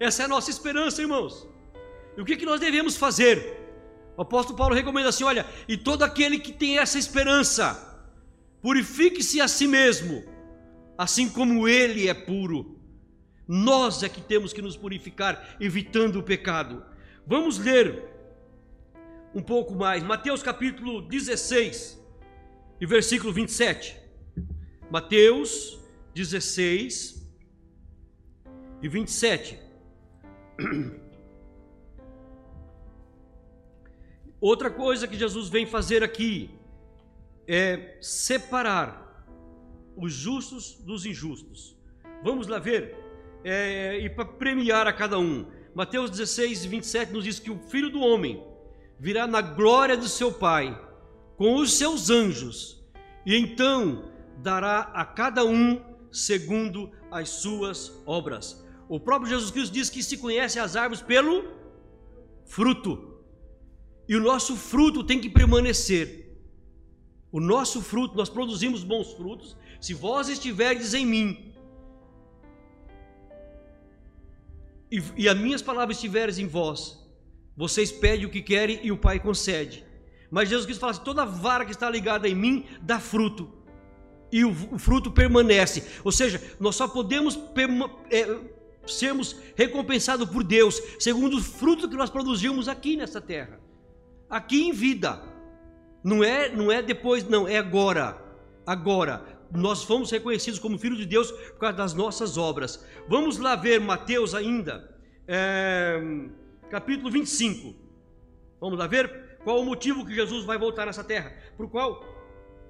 Essa 0.00 0.22
é 0.22 0.24
a 0.24 0.28
nossa 0.28 0.48
esperança, 0.48 1.02
irmãos. 1.02 1.46
E 2.16 2.22
o 2.22 2.24
que, 2.24 2.38
que 2.38 2.46
nós 2.46 2.58
devemos 2.58 2.96
fazer? 2.96 3.58
O 4.16 4.22
apóstolo 4.22 4.56
Paulo 4.56 4.74
recomenda 4.74 5.10
assim: 5.10 5.24
olha, 5.24 5.44
e 5.68 5.76
todo 5.76 6.02
aquele 6.02 6.38
que 6.38 6.52
tem 6.52 6.78
essa 6.78 6.98
esperança, 6.98 8.02
purifique-se 8.62 9.42
a 9.42 9.46
si 9.46 9.66
mesmo, 9.66 10.24
assim 10.96 11.28
como 11.28 11.68
ele 11.68 12.08
é 12.08 12.14
puro. 12.14 12.80
Nós 13.46 14.02
é 14.02 14.08
que 14.08 14.22
temos 14.22 14.54
que 14.54 14.62
nos 14.62 14.74
purificar, 14.74 15.56
evitando 15.60 16.18
o 16.18 16.22
pecado. 16.22 16.82
Vamos 17.26 17.58
ler 17.58 18.04
um 19.34 19.42
pouco 19.42 19.74
mais, 19.74 20.02
Mateus 20.02 20.42
capítulo 20.42 21.02
16 21.02 22.00
e 22.80 22.86
versículo 22.86 23.32
27. 23.32 23.96
Mateus 24.90 25.78
16 26.14 27.30
e 28.82 28.88
27. 28.88 29.58
Outra 34.40 34.70
coisa 34.70 35.06
que 35.06 35.16
Jesus 35.16 35.48
vem 35.48 35.66
fazer 35.66 36.02
aqui 36.02 36.50
é 37.46 37.98
separar 38.00 39.26
os 39.94 40.12
justos 40.12 40.74
dos 40.80 41.04
injustos. 41.04 41.76
Vamos 42.24 42.46
lá 42.46 42.58
ver, 42.58 42.96
é, 43.44 43.98
e 43.98 44.08
para 44.08 44.24
premiar 44.24 44.86
a 44.86 44.92
cada 44.92 45.18
um. 45.18 45.46
Mateus 45.74 46.10
16, 46.10 46.64
27 46.64 47.12
nos 47.12 47.24
diz 47.24 47.38
que 47.38 47.50
o 47.50 47.58
filho 47.58 47.90
do 47.90 48.00
homem 48.00 48.42
virá 48.98 49.26
na 49.26 49.40
glória 49.40 49.96
do 49.96 50.08
seu 50.08 50.32
Pai 50.32 50.78
com 51.36 51.56
os 51.56 51.72
seus 51.72 52.10
anjos, 52.10 52.84
e 53.24 53.34
então 53.36 54.10
dará 54.38 54.80
a 54.92 55.04
cada 55.04 55.44
um 55.44 55.80
segundo 56.12 56.90
as 57.10 57.28
suas 57.28 57.92
obras. 58.04 58.64
O 58.88 58.98
próprio 58.98 59.30
Jesus 59.30 59.50
Cristo 59.50 59.72
diz 59.72 59.88
que 59.88 60.02
se 60.02 60.18
conhece 60.18 60.58
as 60.58 60.76
árvores 60.76 61.02
pelo 61.02 61.48
fruto. 62.44 63.22
E 64.08 64.16
o 64.16 64.20
nosso 64.20 64.56
fruto 64.56 65.04
tem 65.04 65.20
que 65.20 65.30
permanecer. 65.30 66.36
O 67.30 67.38
nosso 67.38 67.80
fruto, 67.80 68.16
nós 68.16 68.28
produzimos 68.28 68.82
bons 68.82 69.12
frutos, 69.12 69.56
se 69.80 69.94
vós 69.94 70.28
estiverdes 70.28 70.92
em 70.92 71.06
mim 71.06 71.49
e, 74.90 75.02
e 75.16 75.28
as 75.28 75.38
minhas 75.38 75.62
palavras 75.62 75.96
estiverem 75.96 76.42
em 76.42 76.46
vós, 76.46 76.98
vocês 77.56 77.92
pedem 77.92 78.26
o 78.26 78.30
que 78.30 78.42
querem 78.42 78.80
e 78.82 78.90
o 78.90 78.96
Pai 78.96 79.20
concede. 79.20 79.84
Mas 80.30 80.48
Jesus 80.48 80.64
Cristo 80.64 80.80
fala 80.80 80.92
assim: 80.92 81.04
toda 81.04 81.24
vara 81.24 81.64
que 81.64 81.72
está 81.72 81.88
ligada 81.90 82.28
em 82.28 82.34
mim 82.34 82.66
dá 82.80 82.98
fruto, 82.98 83.52
e 84.32 84.44
o, 84.44 84.50
o 84.72 84.78
fruto 84.78 85.10
permanece. 85.10 85.84
Ou 86.04 86.12
seja, 86.12 86.40
nós 86.58 86.76
só 86.76 86.86
podemos 86.86 87.38
é, 88.10 88.38
sermos 88.86 89.36
recompensados 89.56 90.28
por 90.28 90.44
Deus 90.44 90.80
segundo 90.98 91.36
o 91.36 91.42
fruto 91.42 91.88
que 91.88 91.96
nós 91.96 92.10
produzimos 92.10 92.68
aqui 92.68 92.96
nessa 92.96 93.20
terra. 93.20 93.60
aqui 94.28 94.68
em 94.68 94.72
vida. 94.72 95.22
Não 96.02 96.24
é, 96.24 96.48
não 96.48 96.72
é 96.72 96.80
depois, 96.80 97.24
não, 97.24 97.46
é 97.46 97.58
agora. 97.58 98.16
Agora, 98.66 99.39
nós 99.52 99.82
fomos 99.82 100.10
reconhecidos 100.10 100.58
como 100.58 100.78
filhos 100.78 100.98
de 100.98 101.06
Deus 101.06 101.30
por 101.30 101.58
causa 101.58 101.76
das 101.76 101.94
nossas 101.94 102.36
obras. 102.36 102.84
Vamos 103.08 103.38
lá 103.38 103.56
ver 103.56 103.80
Mateus 103.80 104.34
ainda, 104.34 104.96
é, 105.26 106.00
capítulo 106.70 107.10
25. 107.10 107.74
Vamos 108.60 108.78
lá 108.78 108.86
ver 108.86 109.38
qual 109.42 109.60
o 109.60 109.64
motivo 109.64 110.06
que 110.06 110.14
Jesus 110.14 110.44
vai 110.44 110.58
voltar 110.58 110.86
nessa 110.86 111.02
terra. 111.02 111.32
Por 111.56 111.68
qual? 111.68 112.04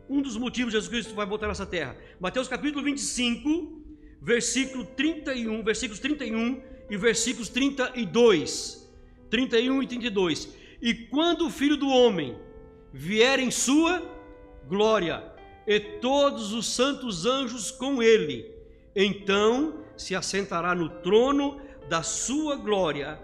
Um 0.09 0.23
dos 0.23 0.37
motivos 0.37 0.73
Jesus 0.73 0.89
Cristo 0.89 1.15
vai 1.15 1.27
voltar 1.27 1.49
nessa 1.49 1.67
terra. 1.67 1.97
Mateus 2.19 2.49
capítulo 2.49 2.85
25, 2.85 3.81
versículo 4.21 4.85
31, 4.85 5.63
versículos 5.63 6.01
31 6.01 6.63
e 6.89 6.97
versículos 6.97 7.49
32. 7.49 8.81
31 9.31 9.83
e 9.83 9.87
32. 9.87 10.49
E 10.83 10.95
quando 10.95 11.47
o 11.47 11.51
Filho 11.51 11.77
do 11.77 11.89
Homem 11.89 12.37
vier 12.93 13.39
em 13.39 13.51
sua 13.51 14.03
glória, 14.67 15.23
e 15.67 15.79
todos 15.79 16.53
os 16.53 16.67
santos 16.67 17.27
anjos 17.27 17.71
com 17.71 18.03
ele, 18.03 18.51
então 18.95 19.85
se 19.97 20.15
assentará 20.15 20.75
no 20.75 20.89
trono 20.89 21.61
da 21.89 22.03
sua 22.03 22.57
glória. 22.57 23.21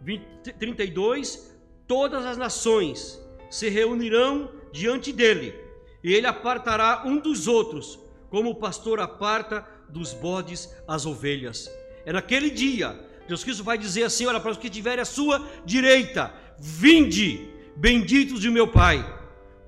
20, 0.00 0.52
32. 0.58 1.54
Todas 1.86 2.24
as 2.24 2.36
nações 2.36 3.20
se 3.50 3.68
reunirão 3.68 4.50
diante 4.72 5.12
dele, 5.12 5.54
e 6.02 6.12
ele 6.12 6.26
apartará 6.26 7.02
um 7.04 7.18
dos 7.18 7.46
outros, 7.46 7.98
como 8.30 8.50
o 8.50 8.54
pastor 8.54 9.00
aparta 9.00 9.66
dos 9.88 10.12
bodes 10.12 10.74
as 10.88 11.06
ovelhas. 11.06 11.70
É 12.06 12.12
naquele 12.12 12.50
dia, 12.50 12.98
Deus 13.28 13.44
Cristo 13.44 13.62
vai 13.62 13.78
dizer 13.78 14.04
assim: 14.04 14.26
olha, 14.26 14.40
para 14.40 14.50
os 14.50 14.58
que 14.58 14.70
tiverem 14.70 15.02
a 15.02 15.04
sua 15.04 15.46
direita, 15.64 16.34
vinde, 16.58 17.48
benditos 17.76 18.40
de 18.40 18.50
meu 18.50 18.66
Pai, 18.66 19.04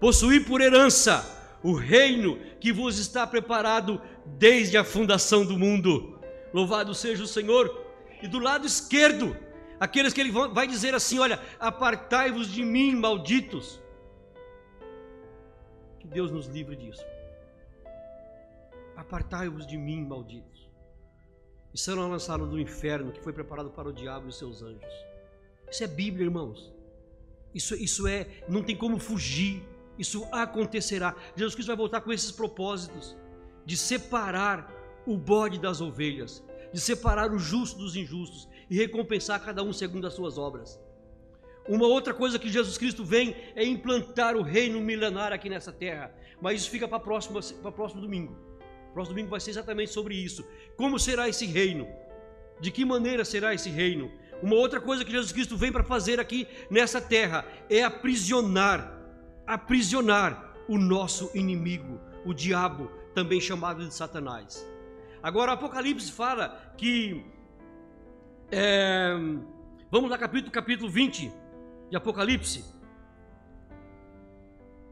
possuí 0.01 0.41
por 0.41 0.61
herança 0.61 1.36
o 1.63 1.75
reino 1.75 2.39
que 2.61 2.73
vos 2.73 2.99
está 2.99 3.27
preparado 3.27 4.01
desde 4.25 4.77
a 4.77 4.85
fundação 4.85 5.45
do 5.45 5.59
mundo. 5.59 6.19
Louvado 6.53 6.95
seja 6.95 7.23
o 7.23 7.27
Senhor. 7.27 7.85
E 8.23 8.29
do 8.29 8.39
lado 8.39 8.67
esquerdo, 8.67 9.37
aqueles 9.79 10.13
que 10.13 10.21
ele 10.21 10.31
vai 10.31 10.67
dizer 10.67 10.95
assim: 10.95 11.19
olha, 11.19 11.41
apartai-vos 11.59 12.51
de 12.51 12.65
mim, 12.65 12.95
malditos. 12.95 13.81
Que 16.01 16.07
Deus 16.07 16.31
nos 16.31 16.47
livre 16.47 16.77
disso. 16.77 17.05
Apartai-vos 18.97 19.67
de 19.67 19.77
mim, 19.77 20.05
malditos. 20.05 20.67
E 21.75 21.79
serão 21.79 22.09
lançados 22.09 22.49
do 22.49 22.59
inferno 22.59 23.13
que 23.13 23.21
foi 23.21 23.33
preparado 23.33 23.71
para 23.71 23.89
o 23.89 23.93
diabo 23.93 24.29
e 24.29 24.33
seus 24.33 24.63
anjos. 24.63 24.93
Isso 25.71 25.85
é 25.85 25.87
Bíblia, 25.87 26.25
irmãos. 26.25 26.73
Isso, 27.55 27.75
isso 27.75 28.07
é, 28.07 28.27
não 28.49 28.63
tem 28.63 28.77
como 28.77 28.99
fugir. 28.99 29.63
Isso 29.99 30.27
acontecerá. 30.33 31.15
Jesus 31.35 31.55
Cristo 31.55 31.69
vai 31.69 31.77
voltar 31.77 32.01
com 32.01 32.13
esses 32.13 32.31
propósitos 32.31 33.17
de 33.65 33.77
separar 33.77 34.73
o 35.07 35.17
bode 35.17 35.59
das 35.59 35.81
ovelhas, 35.81 36.43
de 36.73 36.81
separar 36.81 37.33
o 37.33 37.39
justo 37.39 37.79
dos 37.79 37.97
injustos 37.97 38.49
e 38.69 38.77
recompensar 38.77 39.43
cada 39.45 39.63
um 39.63 39.73
segundo 39.73 40.07
as 40.07 40.15
suas 40.15 40.37
obras. 40.37 40.81
Uma 41.69 41.87
outra 41.87 42.15
coisa 42.15 42.39
que 42.39 42.49
Jesus 42.49 42.79
Cristo 42.79 43.05
vem 43.05 43.35
é 43.55 43.65
implantar 43.65 44.37
o 44.37 44.43
reino 44.43 44.81
milenar 44.81 45.33
aqui 45.33 45.49
nessa 45.49 45.73
terra, 45.73 46.15
mas 46.41 46.61
isso 46.61 46.71
fica 46.71 46.87
para 46.87 47.01
próximo, 47.01 47.41
para 47.61 47.73
próximo 47.73 48.01
domingo. 48.01 48.37
O 48.91 48.93
próximo 48.93 49.15
domingo 49.15 49.31
vai 49.31 49.41
ser 49.41 49.51
exatamente 49.51 49.91
sobre 49.91 50.15
isso. 50.15 50.45
Como 50.77 50.99
será 50.99 51.29
esse 51.29 51.45
reino? 51.45 51.89
De 52.61 52.71
que 52.71 52.85
maneira 52.85 53.25
será 53.25 53.53
esse 53.53 53.69
reino? 53.69 54.11
Uma 54.43 54.55
outra 54.55 54.81
coisa 54.81 55.05
que 55.05 55.11
Jesus 55.11 55.33
Cristo 55.33 55.57
vem 55.57 55.73
para 55.73 55.83
fazer 55.83 56.21
aqui 56.21 56.47
nessa 56.71 57.01
terra 57.01 57.45
é 57.69 57.83
aprisionar 57.83 58.96
aprisionar 59.47 60.55
o 60.69 60.77
nosso 60.77 61.31
inimigo, 61.35 62.01
o 62.25 62.35
diabo, 62.35 62.91
também 63.15 63.41
chamado 63.41 63.87
de 63.87 63.95
Satanás. 63.95 64.67
Agora, 65.23 65.53
Apocalipse 65.53 66.13
fala 66.13 66.75
que. 66.77 67.25
É, 68.51 69.15
vamos 69.91 70.11
lá, 70.11 70.19
capítulo, 70.19 70.53
capítulo 70.53 70.91
20 70.91 71.33
de 71.91 71.97
Apocalipse, 71.97 72.65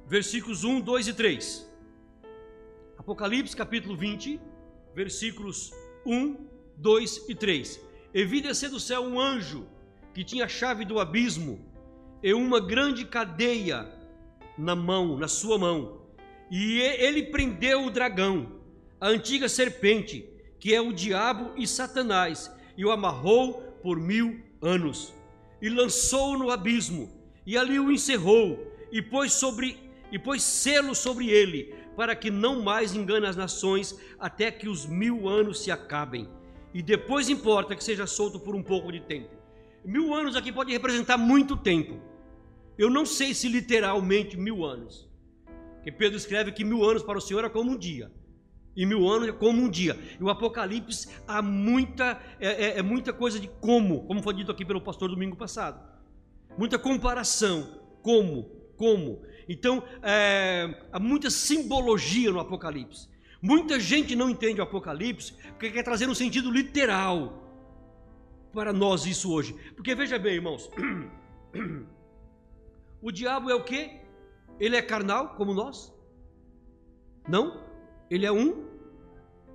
versículos 0.06 0.64
1, 0.64 0.80
2 0.80 1.08
e 1.08 1.12
3. 1.14 1.74
Apocalipse, 2.98 3.56
capítulo 3.56 3.96
20, 3.96 4.40
versículos 4.94 5.72
1, 6.06 6.48
2 6.76 7.28
e 7.28 7.34
3. 7.34 7.80
E 8.14 8.24
vi 8.24 8.40
descer 8.40 8.70
do 8.70 8.80
céu 8.80 9.02
um 9.02 9.20
anjo 9.20 9.66
que 10.12 10.24
tinha 10.24 10.44
a 10.44 10.48
chave 10.48 10.84
do 10.84 11.00
abismo 11.00 11.60
e 12.22 12.32
uma 12.32 12.60
grande 12.60 13.04
cadeia 13.04 13.92
na 14.56 14.74
mão, 14.74 15.16
na 15.16 15.28
sua 15.28 15.58
mão. 15.58 16.02
E 16.50 16.80
ele 16.80 17.24
prendeu 17.24 17.84
o 17.84 17.90
dragão, 17.90 18.52
a 19.00 19.08
antiga 19.08 19.48
serpente, 19.48 20.28
que 20.58 20.74
é 20.74 20.80
o 20.80 20.92
diabo 20.92 21.52
e 21.56 21.66
Satanás, 21.66 22.50
e 22.76 22.84
o 22.84 22.90
amarrou 22.90 23.54
por 23.82 23.98
mil 23.98 24.40
anos. 24.62 25.12
E 25.60 25.68
lançou-o 25.68 26.38
no 26.38 26.50
abismo, 26.50 27.10
e 27.46 27.56
ali 27.56 27.78
o 27.78 27.90
encerrou, 27.90 28.72
e 28.90 29.02
pôs 29.02 29.32
sobre 29.32 29.82
e 30.12 30.18
pôs 30.18 30.44
selo 30.44 30.94
sobre 30.94 31.28
ele, 31.28 31.74
para 31.96 32.14
que 32.14 32.30
não 32.30 32.62
mais 32.62 32.94
engane 32.94 33.26
as 33.26 33.34
nações, 33.34 33.98
até 34.16 34.48
que 34.48 34.68
os 34.68 34.86
mil 34.86 35.28
anos 35.28 35.60
se 35.60 35.72
acabem. 35.72 36.28
E 36.72 36.80
depois 36.82 37.28
importa 37.28 37.74
que 37.74 37.82
seja 37.82 38.06
solto 38.06 38.38
por 38.38 38.54
um 38.54 38.62
pouco 38.62 38.92
de 38.92 39.00
tempo. 39.00 39.30
Mil 39.84 40.14
anos 40.14 40.36
aqui 40.36 40.52
pode 40.52 40.72
representar 40.72 41.18
muito 41.18 41.56
tempo. 41.56 42.00
Eu 42.76 42.90
não 42.90 43.06
sei 43.06 43.34
se 43.34 43.48
literalmente 43.48 44.36
mil 44.36 44.64
anos. 44.64 45.08
Que 45.82 45.92
Pedro 45.92 46.16
escreve 46.16 46.52
que 46.52 46.64
mil 46.64 46.82
anos 46.82 47.02
para 47.02 47.18
o 47.18 47.20
Senhor 47.20 47.44
é 47.44 47.48
como 47.48 47.72
um 47.72 47.76
dia. 47.76 48.10
E 48.76 48.84
mil 48.84 49.08
anos 49.08 49.28
é 49.28 49.32
como 49.32 49.62
um 49.62 49.68
dia. 49.68 49.98
E 50.18 50.22
o 50.22 50.28
Apocalipse 50.28 51.08
há 51.28 51.40
muita, 51.40 52.20
é, 52.40 52.48
é, 52.48 52.78
é 52.78 52.82
muita 52.82 53.12
coisa 53.12 53.38
de 53.38 53.48
como, 53.60 54.04
como 54.06 54.22
foi 54.22 54.34
dito 54.34 54.50
aqui 54.50 54.64
pelo 54.64 54.80
pastor 54.80 55.08
domingo 55.08 55.36
passado. 55.36 55.80
Muita 56.58 56.78
comparação. 56.78 57.80
Como, 58.02 58.44
como. 58.76 59.22
Então, 59.48 59.82
é, 60.02 60.86
há 60.92 60.98
muita 60.98 61.30
simbologia 61.30 62.30
no 62.30 62.40
Apocalipse. 62.40 63.08
Muita 63.40 63.78
gente 63.78 64.16
não 64.16 64.30
entende 64.30 64.60
o 64.60 64.64
Apocalipse 64.64 65.34
porque 65.50 65.70
quer 65.70 65.82
trazer 65.82 66.08
um 66.08 66.14
sentido 66.14 66.50
literal 66.50 67.44
para 68.52 68.72
nós 68.72 69.06
isso 69.06 69.30
hoje. 69.32 69.54
Porque 69.76 69.94
veja 69.94 70.18
bem, 70.18 70.34
irmãos. 70.34 70.68
O 73.04 73.12
diabo 73.12 73.50
é 73.50 73.54
o 73.54 73.62
que? 73.62 74.00
Ele 74.58 74.76
é 74.76 74.80
carnal 74.80 75.34
como 75.34 75.52
nós? 75.52 75.94
Não. 77.28 77.62
Ele 78.10 78.24
é 78.24 78.32
um 78.32 78.64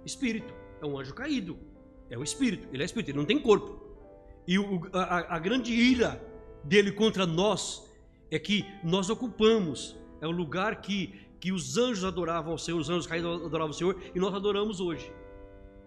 espírito. 0.06 0.54
É 0.80 0.86
um 0.86 1.00
anjo 1.00 1.16
caído. 1.16 1.58
É 2.12 2.18
o 2.18 2.22
espírito. 2.22 2.68
Ele 2.72 2.84
é 2.84 2.86
espírito. 2.86 3.10
Ele 3.10 3.18
não 3.18 3.26
tem 3.26 3.40
corpo. 3.40 3.72
E 4.48 4.60
o, 4.60 4.82
a, 4.94 5.36
a 5.36 5.40
grande 5.40 5.74
ira 5.74 6.24
dele 6.64 6.92
contra 6.92 7.26
nós 7.26 7.92
é 8.30 8.38
que 8.38 8.64
nós 8.84 9.10
ocupamos. 9.10 9.98
É 10.22 10.28
o 10.28 10.32
lugar 10.32 10.80
que, 10.80 11.20
que 11.40 11.52
os 11.52 11.76
anjos 11.76 12.04
adoravam 12.04 12.52
ao 12.52 12.58
Senhor, 12.60 12.80
os 12.80 12.88
anjos 12.88 13.08
caídos 13.08 13.44
adoravam 13.44 13.70
ao 13.70 13.74
Senhor, 13.74 14.00
e 14.14 14.20
nós 14.20 14.36
adoramos 14.36 14.80
hoje. 14.80 15.12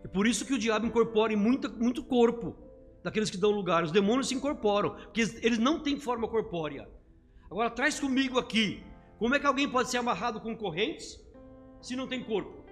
É 0.02 0.08
por 0.08 0.26
isso 0.26 0.44
que 0.44 0.54
o 0.54 0.58
diabo 0.58 0.84
incorpora 0.84 1.32
em 1.32 1.36
muito, 1.36 1.70
muito 1.70 2.02
corpo 2.02 2.56
daqueles 3.04 3.30
que 3.30 3.36
dão 3.36 3.52
lugar. 3.52 3.84
Os 3.84 3.92
demônios 3.92 4.26
se 4.26 4.34
incorporam, 4.34 4.96
porque 4.96 5.20
eles 5.20 5.58
não 5.58 5.78
têm 5.78 5.96
forma 5.96 6.26
corpórea. 6.26 6.88
Agora 7.52 7.68
traz 7.68 8.00
comigo 8.00 8.38
aqui. 8.38 8.82
Como 9.18 9.34
é 9.34 9.38
que 9.38 9.44
alguém 9.46 9.68
pode 9.68 9.90
ser 9.90 9.98
amarrado 9.98 10.40
com 10.40 10.56
correntes 10.56 11.20
se 11.82 11.94
não 11.94 12.08
tem 12.08 12.24
corpo? 12.24 12.64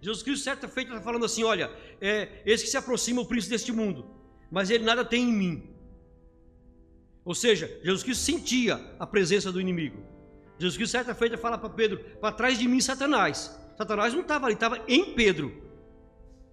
Jesus 0.00 0.22
Cristo, 0.22 0.44
certa 0.44 0.68
feita, 0.68 0.92
está 0.92 1.02
falando 1.02 1.24
assim: 1.24 1.42
olha, 1.42 1.68
é 2.00 2.42
esse 2.46 2.62
que 2.62 2.70
se 2.70 2.76
aproxima 2.76 3.22
o 3.22 3.26
príncipe 3.26 3.50
deste 3.50 3.72
mundo, 3.72 4.08
mas 4.52 4.70
ele 4.70 4.84
nada 4.84 5.04
tem 5.04 5.30
em 5.30 5.32
mim. 5.32 5.70
Ou 7.24 7.34
seja, 7.34 7.66
Jesus 7.82 8.04
Cristo 8.04 8.22
sentia 8.22 8.76
a 9.00 9.06
presença 9.06 9.50
do 9.50 9.60
inimigo. 9.60 10.00
Jesus 10.60 10.76
Cristo, 10.76 10.92
certa 10.92 11.12
feita, 11.12 11.36
fala 11.36 11.58
para 11.58 11.70
Pedro: 11.70 11.98
para 12.20 12.30
trás 12.30 12.56
de 12.56 12.68
mim, 12.68 12.80
Satanás. 12.80 13.52
Satanás 13.76 14.14
não 14.14 14.20
estava 14.20 14.46
ali, 14.46 14.54
estava 14.54 14.80
em 14.86 15.12
Pedro, 15.12 15.52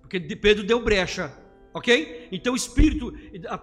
porque 0.01 0.19
Pedro 0.19 0.63
deu 0.63 0.83
brecha, 0.83 1.31
ok? 1.75 2.27
Então 2.31 2.53
o 2.53 2.55
Espírito, 2.55 3.13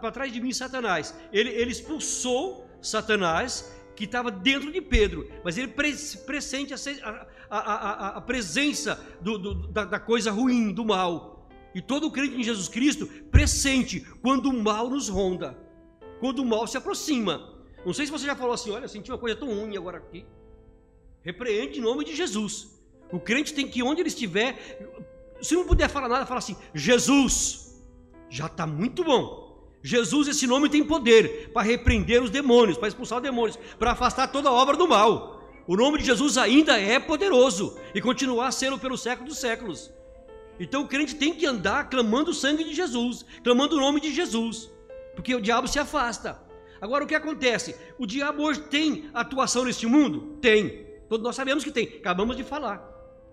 para 0.00 0.12
trás 0.12 0.32
de 0.32 0.40
mim, 0.40 0.52
Satanás, 0.52 1.12
ele, 1.32 1.50
ele 1.50 1.72
expulsou 1.72 2.69
Satanás 2.82 3.76
que 3.94 4.04
estava 4.04 4.30
dentro 4.30 4.72
de 4.72 4.80
Pedro, 4.80 5.28
mas 5.44 5.58
ele 5.58 5.68
pressente 5.68 6.72
a, 6.72 7.26
a, 7.50 7.58
a, 7.58 8.08
a 8.16 8.20
presença 8.20 8.98
do, 9.20 9.36
do, 9.36 9.54
da, 9.68 9.84
da 9.84 10.00
coisa 10.00 10.30
ruim, 10.30 10.72
do 10.72 10.84
mal. 10.84 11.48
E 11.74 11.82
todo 11.82 12.10
crente 12.10 12.34
em 12.34 12.42
Jesus 12.42 12.68
Cristo 12.68 13.06
pressente 13.30 14.00
quando 14.22 14.46
o 14.46 14.62
mal 14.62 14.88
nos 14.88 15.08
ronda, 15.08 15.56
quando 16.18 16.40
o 16.40 16.46
mal 16.46 16.66
se 16.66 16.76
aproxima. 16.76 17.60
Não 17.84 17.92
sei 17.92 18.06
se 18.06 18.12
você 18.12 18.26
já 18.26 18.34
falou 18.34 18.54
assim: 18.54 18.70
olha, 18.70 18.88
senti 18.88 19.10
uma 19.10 19.18
coisa 19.18 19.36
tão 19.36 19.48
ruim 19.48 19.76
agora 19.76 19.98
aqui. 19.98 20.24
Repreende 21.22 21.78
em 21.78 21.82
nome 21.82 22.04
de 22.04 22.16
Jesus. 22.16 22.80
O 23.12 23.20
crente 23.20 23.52
tem 23.52 23.68
que, 23.68 23.82
onde 23.82 24.00
ele 24.00 24.08
estiver, 24.08 24.56
se 25.42 25.54
não 25.54 25.66
puder 25.66 25.88
falar 25.88 26.08
nada, 26.08 26.26
fala 26.26 26.38
assim: 26.38 26.56
Jesus, 26.74 27.82
já 28.28 28.46
está 28.46 28.66
muito 28.66 29.04
bom. 29.04 29.49
Jesus, 29.82 30.28
esse 30.28 30.46
nome 30.46 30.68
tem 30.68 30.84
poder 30.84 31.50
para 31.52 31.62
repreender 31.62 32.22
os 32.22 32.30
demônios, 32.30 32.76
para 32.76 32.88
expulsar 32.88 33.18
os 33.18 33.22
demônios, 33.22 33.58
para 33.78 33.92
afastar 33.92 34.28
toda 34.28 34.52
obra 34.52 34.76
do 34.76 34.86
mal. 34.86 35.40
O 35.66 35.76
nome 35.76 35.98
de 35.98 36.04
Jesus 36.04 36.36
ainda 36.36 36.78
é 36.78 36.98
poderoso 36.98 37.78
e 37.94 38.00
continuar 38.00 38.50
sendo 38.52 38.78
pelo 38.78 38.98
século 38.98 39.28
dos 39.28 39.38
séculos. 39.38 39.90
Então 40.58 40.82
o 40.82 40.88
crente 40.88 41.14
tem 41.14 41.34
que 41.34 41.46
andar 41.46 41.88
clamando 41.88 42.32
o 42.32 42.34
sangue 42.34 42.64
de 42.64 42.74
Jesus, 42.74 43.24
clamando 43.42 43.76
o 43.76 43.80
nome 43.80 44.00
de 44.00 44.12
Jesus, 44.12 44.70
porque 45.14 45.34
o 45.34 45.40
diabo 45.40 45.66
se 45.66 45.78
afasta. 45.78 46.42
Agora 46.80 47.04
o 47.04 47.06
que 47.06 47.14
acontece? 47.14 47.76
O 47.98 48.06
diabo 48.06 48.42
hoje 48.42 48.60
tem 48.62 49.08
atuação 49.14 49.64
neste 49.64 49.86
mundo? 49.86 50.38
Tem. 50.40 50.86
Todos 51.08 51.24
nós 51.24 51.36
sabemos 51.36 51.64
que 51.64 51.70
tem. 51.70 51.86
Acabamos 51.98 52.36
de 52.36 52.44
falar. 52.44 52.86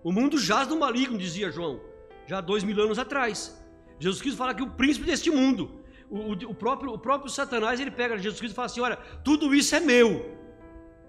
O 0.03 0.12
mundo 0.12 0.38
jaz 0.38 0.67
do 0.67 0.77
maligno, 0.77 1.17
dizia 1.17 1.51
João, 1.51 1.81
já 2.25 2.39
dois 2.39 2.63
mil 2.63 2.79
anos 2.81 2.97
atrás. 2.97 3.57
Jesus 3.99 4.21
quis 4.21 4.36
falar 4.36 4.53
que 4.53 4.63
o 4.63 4.69
príncipe 4.69 5.05
deste 5.05 5.29
mundo, 5.29 5.81
o, 6.10 6.32
o, 6.32 6.56
próprio, 6.56 6.93
o 6.93 6.98
próprio 6.98 7.30
Satanás, 7.30 7.80
ele 7.80 7.91
pega 7.91 8.17
Jesus 8.17 8.39
Cristo 8.39 8.54
e 8.54 8.56
fala 8.56 8.65
assim: 8.67 8.82
Olha, 8.82 8.98
tudo 9.24 9.54
isso 9.54 9.76
é 9.76 9.80
meu. 9.80 10.38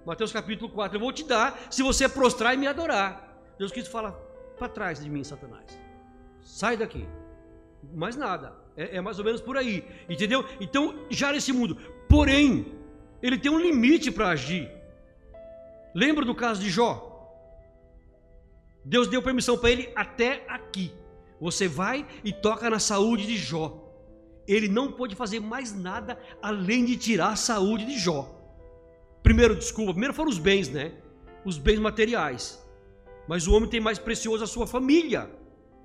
Mateus 0.04 0.32
capítulo 0.32 0.70
4, 0.70 0.96
eu 0.96 1.00
vou 1.00 1.12
te 1.12 1.24
dar 1.24 1.58
se 1.70 1.82
você 1.82 2.08
prostrar 2.08 2.54
e 2.54 2.56
me 2.56 2.66
adorar. 2.66 3.40
Jesus 3.58 3.72
Cristo 3.72 3.90
fala: 3.90 4.12
Para 4.58 4.68
trás 4.68 5.02
de 5.02 5.08
mim, 5.08 5.22
Satanás. 5.22 5.78
Sai 6.42 6.76
daqui. 6.76 7.06
Mais 7.94 8.16
nada. 8.16 8.56
É, 8.76 8.96
é 8.96 9.00
mais 9.00 9.18
ou 9.18 9.24
menos 9.24 9.40
por 9.40 9.56
aí. 9.56 9.84
Entendeu? 10.08 10.44
Então, 10.60 11.06
já 11.10 11.32
nesse 11.32 11.52
mundo. 11.52 11.76
Porém, 12.08 12.74
ele 13.22 13.38
tem 13.38 13.50
um 13.50 13.58
limite 13.58 14.10
para 14.10 14.30
agir. 14.30 14.70
Lembra 15.94 16.24
do 16.24 16.34
caso 16.34 16.60
de 16.60 16.70
Jó? 16.70 17.04
Deus 18.84 19.08
deu 19.08 19.22
permissão 19.22 19.58
para 19.58 19.70
ele 19.70 19.92
até 19.94 20.44
aqui. 20.48 20.92
Você 21.40 21.68
vai 21.68 22.06
e 22.24 22.32
toca 22.32 22.68
na 22.70 22.78
saúde 22.78 23.26
de 23.26 23.36
Jó. 23.36 23.87
Ele 24.48 24.66
não 24.66 24.90
pôde 24.90 25.14
fazer 25.14 25.40
mais 25.40 25.74
nada 25.74 26.18
além 26.40 26.84
de 26.86 26.96
tirar 26.96 27.32
a 27.32 27.36
saúde 27.36 27.84
de 27.84 27.98
Jó. 27.98 28.34
Primeiro, 29.22 29.54
desculpa, 29.54 29.92
primeiro 29.92 30.14
foram 30.14 30.30
os 30.30 30.38
bens, 30.38 30.70
né? 30.70 30.92
Os 31.44 31.58
bens 31.58 31.78
materiais. 31.78 32.66
Mas 33.28 33.46
o 33.46 33.52
homem 33.54 33.68
tem 33.68 33.78
mais 33.78 33.98
precioso 33.98 34.42
a 34.42 34.46
sua 34.46 34.66
família. 34.66 35.30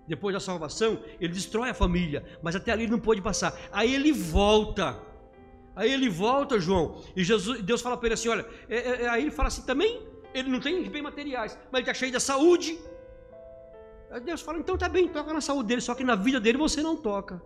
Depois 0.07 0.33
da 0.33 0.39
salvação, 0.39 1.01
ele 1.19 1.33
destrói 1.33 1.69
a 1.69 1.73
família, 1.73 2.23
mas 2.41 2.55
até 2.55 2.71
ali 2.71 2.83
ele 2.83 2.91
não 2.91 2.99
pôde 2.99 3.21
passar. 3.21 3.53
Aí 3.71 3.93
ele 3.93 4.13
volta. 4.13 4.97
Aí 5.75 5.91
ele 5.91 6.09
volta, 6.09 6.59
João, 6.59 7.01
e 7.15 7.23
Jesus, 7.23 7.61
Deus 7.61 7.81
fala 7.81 7.97
para 7.97 8.07
ele 8.07 8.13
assim: 8.13 8.29
olha, 8.29 8.45
é, 8.69 8.77
é, 8.77 9.01
é, 9.03 9.09
aí 9.09 9.23
ele 9.23 9.31
fala 9.31 9.47
assim 9.47 9.63
também, 9.63 10.01
ele 10.33 10.49
não 10.49 10.59
tem 10.59 10.83
bens 10.89 11.01
materiais, 11.01 11.57
mas 11.71 11.79
ele 11.79 11.89
está 11.89 11.93
cheio 11.93 12.11
da 12.11 12.19
saúde. 12.19 12.79
Aí 14.11 14.21
Deus 14.21 14.41
fala: 14.41 14.59
então 14.59 14.77
tá 14.77 14.87
bem, 14.87 15.07
toca 15.07 15.33
na 15.33 15.41
saúde 15.41 15.67
dele, 15.69 15.81
só 15.81 15.95
que 15.95 16.03
na 16.03 16.15
vida 16.15 16.39
dele 16.39 16.57
você 16.57 16.81
não 16.81 16.95
toca. 16.95 17.41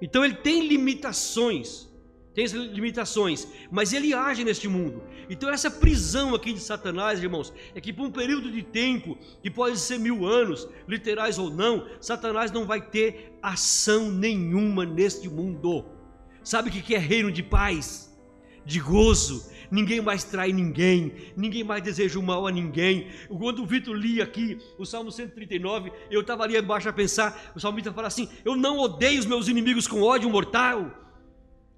Então 0.00 0.24
ele 0.24 0.34
tem 0.34 0.66
limitações, 0.66 1.88
tem 2.34 2.46
limitações, 2.46 3.48
mas 3.70 3.92
ele 3.92 4.14
age 4.14 4.44
neste 4.44 4.68
mundo. 4.68 5.02
Então 5.28 5.50
essa 5.50 5.70
prisão 5.70 6.34
aqui 6.34 6.52
de 6.52 6.60
Satanás, 6.60 7.22
irmãos, 7.22 7.52
é 7.74 7.80
que 7.80 7.92
por 7.92 8.06
um 8.06 8.10
período 8.10 8.50
de 8.50 8.62
tempo, 8.62 9.18
que 9.42 9.50
pode 9.50 9.78
ser 9.78 9.98
mil 9.98 10.24
anos, 10.24 10.68
literais 10.86 11.38
ou 11.38 11.50
não, 11.50 11.86
Satanás 12.00 12.52
não 12.52 12.64
vai 12.64 12.80
ter 12.80 13.36
ação 13.42 14.10
nenhuma 14.10 14.86
neste 14.86 15.28
mundo. 15.28 15.84
Sabe 16.42 16.70
o 16.70 16.72
que 16.72 16.94
é 16.94 16.98
reino 16.98 17.30
de 17.30 17.42
paz, 17.42 18.07
de 18.68 18.80
gozo, 18.80 19.50
ninguém 19.70 19.98
mais 19.98 20.24
trai 20.24 20.52
ninguém, 20.52 21.14
ninguém 21.34 21.64
mais 21.64 21.82
deseja 21.82 22.18
o 22.18 22.22
mal 22.22 22.46
a 22.46 22.52
ninguém. 22.52 23.08
Quando 23.26 23.62
o 23.62 23.66
Vitor 23.66 23.96
lia 23.96 24.22
aqui 24.22 24.58
o 24.78 24.84
Salmo 24.84 25.10
139, 25.10 25.90
eu 26.10 26.20
estava 26.20 26.44
ali 26.44 26.54
embaixo 26.54 26.86
a 26.86 26.92
pensar, 26.92 27.50
o 27.56 27.60
salmista 27.60 27.94
fala 27.94 28.08
assim: 28.08 28.28
Eu 28.44 28.54
não 28.54 28.78
odeio 28.78 29.18
os 29.18 29.24
meus 29.24 29.48
inimigos 29.48 29.88
com 29.88 30.02
ódio 30.02 30.28
mortal. 30.28 30.90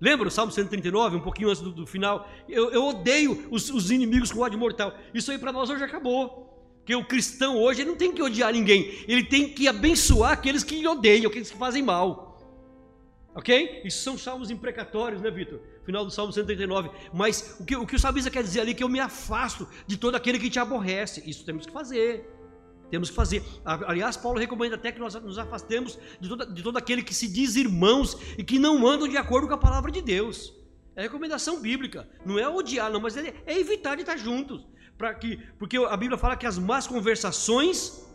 Lembra 0.00 0.26
o 0.26 0.31
Salmo 0.33 0.50
139, 0.50 1.16
um 1.16 1.20
pouquinho 1.20 1.48
antes 1.48 1.62
do, 1.62 1.70
do 1.70 1.87
final? 1.87 2.29
Eu, 2.48 2.72
eu 2.72 2.85
odeio 2.85 3.46
os, 3.53 3.70
os, 3.70 3.92
inimigos 3.92 4.33
com 4.33 4.40
ódio 4.40 4.59
mortal. 4.59 4.92
Isso 5.14 5.31
aí 5.31 5.38
para 5.38 5.53
nós 5.53 5.70
hoje 5.70 5.85
acabou. 5.85 6.48
Porque 6.79 6.94
o 6.96 7.05
cristão 7.05 7.57
hoje 7.57 7.85
não 7.85 7.94
tem 7.94 8.11
que 8.11 8.22
odiar 8.22 8.53
ninguém, 8.53 9.05
ele 9.07 9.22
tem 9.22 9.48
que 9.48 9.68
abençoar 9.68 10.33
aqueles 10.33 10.64
que 10.64 10.85
odeiam, 10.88 11.31
aqueles 11.31 11.50
que 11.50 11.57
fazem 11.57 11.85
mal. 11.85 12.31
Ok? 13.33 13.83
Isso 13.85 14.03
são 14.03 14.18
salmos 14.18 14.50
imprecatórios, 14.50 15.22
né, 15.22 15.31
Vitor? 15.31 15.61
Final 15.90 16.05
do 16.05 16.11
Salmo 16.11 16.33
139. 16.33 16.90
Mas 17.12 17.57
o 17.59 17.64
que, 17.64 17.76
o 17.76 17.85
que 17.85 17.96
o 17.96 17.98
salmista 17.98 18.31
quer 18.31 18.42
dizer 18.42 18.61
ali 18.61 18.70
é 18.70 18.74
que 18.74 18.85
eu 18.85 18.88
me 18.88 19.00
afasto 19.00 19.68
de 19.87 19.96
todo 19.96 20.14
aquele 20.14 20.38
que 20.38 20.48
te 20.48 20.59
aborrece. 20.59 21.22
Isso 21.29 21.44
temos 21.44 21.66
que 21.66 21.72
fazer. 21.72 22.31
Temos 22.90 23.11
que 23.11 23.16
fazer. 23.16 23.42
Aliás, 23.64 24.16
Paulo 24.16 24.38
recomenda 24.38 24.76
até 24.76 24.92
que 24.92 25.00
nós 25.00 25.14
nos 25.14 25.38
afastemos 25.38 25.98
de, 26.20 26.29
de 26.55 26.62
todo 26.62 26.76
aquele 26.76 27.03
que 27.03 27.14
se 27.14 27.26
diz 27.26 27.57
irmãos 27.57 28.16
e 28.38 28.44
que 28.44 28.59
não 28.59 28.87
andam 28.87 29.09
de 29.09 29.16
acordo 29.16 29.48
com 29.48 29.55
a 29.55 29.59
palavra 29.59 29.90
de 29.90 30.00
Deus. 30.00 30.55
É 30.94 31.03
recomendação 31.03 31.61
bíblica. 31.61 32.09
Não 32.24 32.38
é 32.38 32.48
odiar, 32.48 32.90
não, 32.90 33.00
mas 33.00 33.16
é, 33.16 33.35
é 33.44 33.59
evitar 33.59 33.96
de 33.96 34.03
estar 34.03 34.16
juntos. 34.16 34.66
Para 34.96 35.14
que, 35.14 35.38
porque 35.59 35.76
a 35.76 35.96
Bíblia 35.96 36.18
fala 36.18 36.37
que 36.37 36.46
as 36.46 36.59
más 36.59 36.87
conversações, 36.87 38.07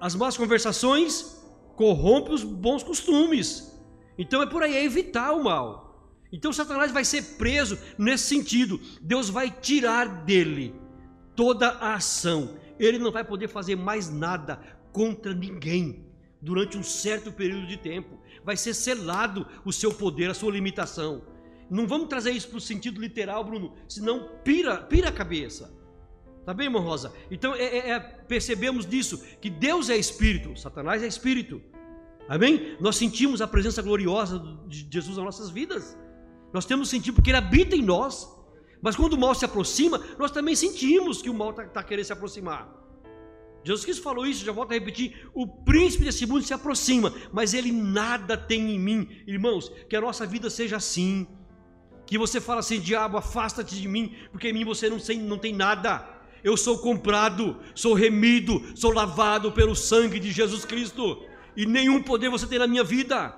as 0.00 0.14
más 0.14 0.36
conversações 0.36 1.42
corrompe 1.74 2.32
os 2.32 2.42
bons 2.42 2.82
costumes. 2.82 3.74
Então 4.18 4.42
é 4.42 4.46
por 4.46 4.62
aí, 4.62 4.74
é 4.74 4.84
evitar 4.84 5.32
o 5.32 5.44
mal. 5.44 5.85
Então 6.36 6.52
Satanás 6.52 6.92
vai 6.92 7.02
ser 7.02 7.22
preso 7.38 7.78
nesse 7.96 8.24
sentido. 8.24 8.78
Deus 9.00 9.30
vai 9.30 9.50
tirar 9.50 10.06
dele 10.24 10.74
toda 11.34 11.68
a 11.68 11.94
ação. 11.94 12.58
Ele 12.78 12.98
não 12.98 13.10
vai 13.10 13.24
poder 13.24 13.48
fazer 13.48 13.74
mais 13.74 14.10
nada 14.10 14.60
contra 14.92 15.32
ninguém 15.32 16.04
durante 16.42 16.76
um 16.76 16.82
certo 16.82 17.32
período 17.32 17.66
de 17.66 17.78
tempo. 17.78 18.20
Vai 18.44 18.54
ser 18.54 18.74
selado 18.74 19.46
o 19.64 19.72
seu 19.72 19.94
poder, 19.94 20.30
a 20.30 20.34
sua 20.34 20.52
limitação. 20.52 21.22
Não 21.70 21.86
vamos 21.86 22.08
trazer 22.08 22.32
isso 22.32 22.48
para 22.48 22.58
o 22.58 22.60
sentido 22.60 23.00
literal, 23.00 23.42
Bruno, 23.42 23.72
senão 23.88 24.28
pira, 24.44 24.76
pira 24.76 25.08
a 25.08 25.12
cabeça. 25.12 25.74
Tá 26.44 26.52
bem, 26.52 26.66
irmão 26.66 26.82
Rosa? 26.82 27.14
Então 27.30 27.54
é, 27.54 27.64
é, 27.64 27.90
é, 27.92 27.98
percebemos 27.98 28.84
disso, 28.84 29.24
que 29.40 29.48
Deus 29.48 29.88
é 29.88 29.96
Espírito, 29.96 30.54
Satanás 30.54 31.02
é 31.02 31.06
Espírito. 31.06 31.62
Amém? 32.28 32.76
Nós 32.78 32.96
sentimos 32.96 33.40
a 33.40 33.48
presença 33.48 33.80
gloriosa 33.80 34.38
de 34.68 34.86
Jesus 34.90 35.16
nas 35.16 35.24
nossas 35.24 35.48
vidas. 35.48 35.96
Nós 36.56 36.64
temos 36.64 36.88
sentido 36.88 37.16
porque 37.16 37.30
Ele 37.30 37.36
habita 37.36 37.76
em 37.76 37.82
nós. 37.82 38.14
Mas 38.80 38.96
quando 38.96 39.12
o 39.12 39.18
mal 39.18 39.34
se 39.34 39.44
aproxima, 39.44 40.00
nós 40.18 40.30
também 40.30 40.56
sentimos 40.56 41.20
que 41.20 41.28
o 41.28 41.34
mal 41.34 41.50
está 41.50 41.64
tá 41.64 41.82
querendo 41.82 42.06
se 42.06 42.14
aproximar. 42.14 42.62
Jesus 43.62 43.84
Cristo 43.84 44.02
falou 44.02 44.24
isso, 44.26 44.42
já 44.42 44.52
volto 44.52 44.70
a 44.70 44.74
repetir: 44.74 45.28
o 45.34 45.46
príncipe 45.46 46.04
desse 46.06 46.24
mundo 46.24 46.44
se 46.44 46.54
aproxima, 46.54 47.12
mas 47.30 47.52
ele 47.52 47.70
nada 47.70 48.38
tem 48.38 48.74
em 48.74 48.78
mim. 48.78 49.06
Irmãos, 49.26 49.70
que 49.88 49.96
a 49.96 50.00
nossa 50.00 50.24
vida 50.26 50.48
seja 50.48 50.76
assim. 50.76 51.26
Que 52.06 52.16
você 52.16 52.40
fala 52.40 52.60
assim: 52.60 52.80
diabo, 52.80 53.18
afasta-te 53.18 53.78
de 53.78 53.86
mim, 53.86 54.14
porque 54.32 54.48
em 54.48 54.54
mim 54.54 54.64
você 54.64 54.88
não 54.88 54.98
tem, 54.98 55.18
não 55.20 55.38
tem 55.38 55.52
nada 55.52 56.16
eu 56.44 56.56
sou 56.56 56.78
comprado, 56.78 57.56
sou 57.74 57.92
remido, 57.92 58.62
sou 58.76 58.92
lavado 58.92 59.50
pelo 59.50 59.74
sangue 59.74 60.20
de 60.20 60.30
Jesus 60.30 60.64
Cristo, 60.64 61.24
e 61.56 61.66
nenhum 61.66 62.00
poder 62.00 62.28
você 62.30 62.46
tem 62.46 62.60
na 62.60 62.68
minha 62.68 62.84
vida. 62.84 63.34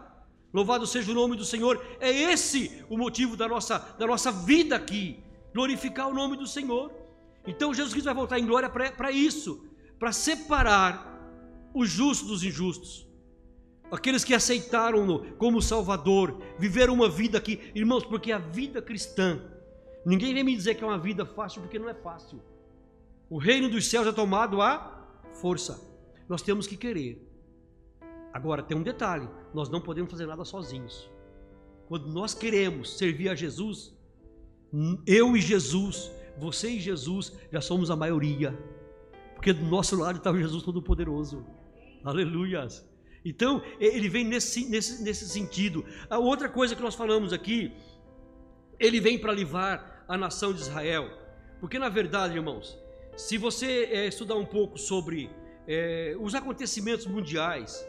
Louvado 0.52 0.86
seja 0.86 1.10
o 1.10 1.14
nome 1.14 1.36
do 1.36 1.44
Senhor. 1.44 1.84
É 2.00 2.10
esse 2.10 2.84
o 2.88 2.96
motivo 2.96 3.36
da 3.36 3.46
nossa, 3.46 3.78
da 3.98 4.06
nossa 4.06 4.32
vida 4.32 4.76
aqui, 4.76 5.22
glorificar 5.52 6.08
o 6.08 6.14
nome 6.14 6.36
do 6.36 6.46
Senhor. 6.46 6.92
Então 7.46 7.74
Jesus 7.74 7.92
Cristo 7.92 8.06
vai 8.06 8.14
voltar 8.14 8.38
em 8.38 8.46
glória 8.46 8.68
para 8.68 9.10
isso, 9.10 9.66
para 9.98 10.12
separar 10.12 11.18
os 11.74 11.88
justos 11.88 12.28
dos 12.28 12.42
injustos. 12.42 13.06
Aqueles 13.90 14.22
que 14.22 14.34
aceitaram-no 14.34 15.34
como 15.36 15.62
Salvador, 15.62 16.42
viveram 16.58 16.92
uma 16.92 17.08
vida 17.08 17.38
aqui, 17.38 17.70
irmãos, 17.74 18.04
porque 18.04 18.30
a 18.32 18.38
vida 18.38 18.82
cristã, 18.82 19.40
ninguém 20.04 20.34
vem 20.34 20.44
me 20.44 20.54
dizer 20.54 20.74
que 20.74 20.84
é 20.84 20.86
uma 20.86 20.98
vida 20.98 21.24
fácil, 21.24 21.62
porque 21.62 21.78
não 21.78 21.88
é 21.88 21.94
fácil. 21.94 22.42
O 23.30 23.38
reino 23.38 23.68
dos 23.68 23.86
céus 23.86 24.06
é 24.06 24.12
tomado 24.12 24.60
à 24.60 25.06
força. 25.40 25.80
Nós 26.28 26.42
temos 26.42 26.66
que 26.66 26.76
querer. 26.76 27.27
Agora, 28.32 28.62
tem 28.62 28.76
um 28.76 28.82
detalhe: 28.82 29.28
nós 29.54 29.68
não 29.68 29.80
podemos 29.80 30.10
fazer 30.10 30.26
nada 30.26 30.44
sozinhos. 30.44 31.10
Quando 31.86 32.08
nós 32.08 32.34
queremos 32.34 32.98
servir 32.98 33.28
a 33.28 33.34
Jesus, 33.34 33.96
eu 35.06 35.36
e 35.36 35.40
Jesus, 35.40 36.10
você 36.36 36.70
e 36.70 36.80
Jesus, 36.80 37.32
já 37.50 37.60
somos 37.60 37.90
a 37.90 37.96
maioria. 37.96 38.56
Porque 39.34 39.52
do 39.52 39.64
nosso 39.64 39.96
lado 39.96 40.18
está 40.18 40.30
o 40.30 40.38
Jesus 40.38 40.62
Todo-Poderoso. 40.62 41.46
Aleluias. 42.04 42.86
Então, 43.24 43.62
ele 43.80 44.08
vem 44.08 44.24
nesse, 44.24 44.68
nesse, 44.68 45.02
nesse 45.02 45.28
sentido. 45.28 45.84
A 46.08 46.18
outra 46.18 46.48
coisa 46.48 46.74
que 46.74 46.82
nós 46.82 46.94
falamos 46.94 47.32
aqui, 47.32 47.72
ele 48.78 49.00
vem 49.00 49.18
para 49.18 49.32
livrar 49.32 50.04
a 50.08 50.16
nação 50.16 50.52
de 50.52 50.60
Israel. 50.60 51.10
Porque, 51.60 51.78
na 51.78 51.88
verdade, 51.88 52.34
irmãos, 52.34 52.78
se 53.16 53.36
você 53.36 53.88
é, 53.90 54.06
estudar 54.06 54.36
um 54.36 54.46
pouco 54.46 54.78
sobre 54.78 55.30
é, 55.66 56.16
os 56.20 56.34
acontecimentos 56.34 57.06
mundiais, 57.06 57.84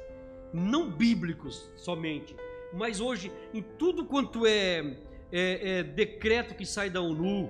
não 0.54 0.90
bíblicos 0.90 1.70
somente, 1.76 2.36
mas 2.74 3.00
hoje 3.00 3.32
em 3.54 3.62
tudo 3.62 4.06
quanto 4.06 4.46
é, 4.46 4.98
é, 5.32 5.80
é 5.80 5.84
decreto 5.84 6.56
que 6.56 6.66
sai 6.66 6.90
da 6.90 7.02
ONU, 7.02 7.50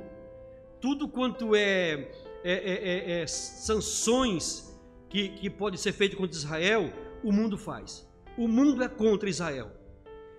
tudo 0.79 1.07
quanto 1.07 1.55
é, 1.55 2.09
é, 2.43 3.21
é 3.21 3.27
sanções 3.27 4.69
que, 5.09 5.29
que 5.29 5.49
pode 5.49 5.77
ser 5.77 5.91
feito 5.91 6.15
contra 6.15 6.35
Israel, 6.35 6.93
o 7.23 7.31
mundo 7.31 7.57
faz. 7.57 8.07
O 8.38 8.47
mundo 8.47 8.81
é 8.83 8.88
contra 8.88 9.29
Israel. 9.29 9.71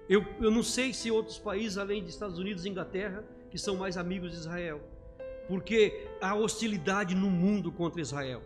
Eu, 0.08 0.24
eu 0.40 0.50
não 0.50 0.62
sei 0.62 0.92
se 0.92 1.10
outros 1.10 1.38
países, 1.38 1.76
além 1.76 2.02
dos 2.02 2.12
Estados 2.12 2.38
Unidos 2.38 2.64
e 2.64 2.68
Inglaterra, 2.68 3.24
que 3.50 3.58
são 3.58 3.76
mais 3.76 3.96
amigos 3.96 4.30
de 4.30 4.38
Israel, 4.38 4.80
porque 5.46 6.08
há 6.20 6.34
hostilidade 6.34 7.14
no 7.14 7.30
mundo 7.30 7.70
contra 7.70 8.00
Israel. 8.00 8.42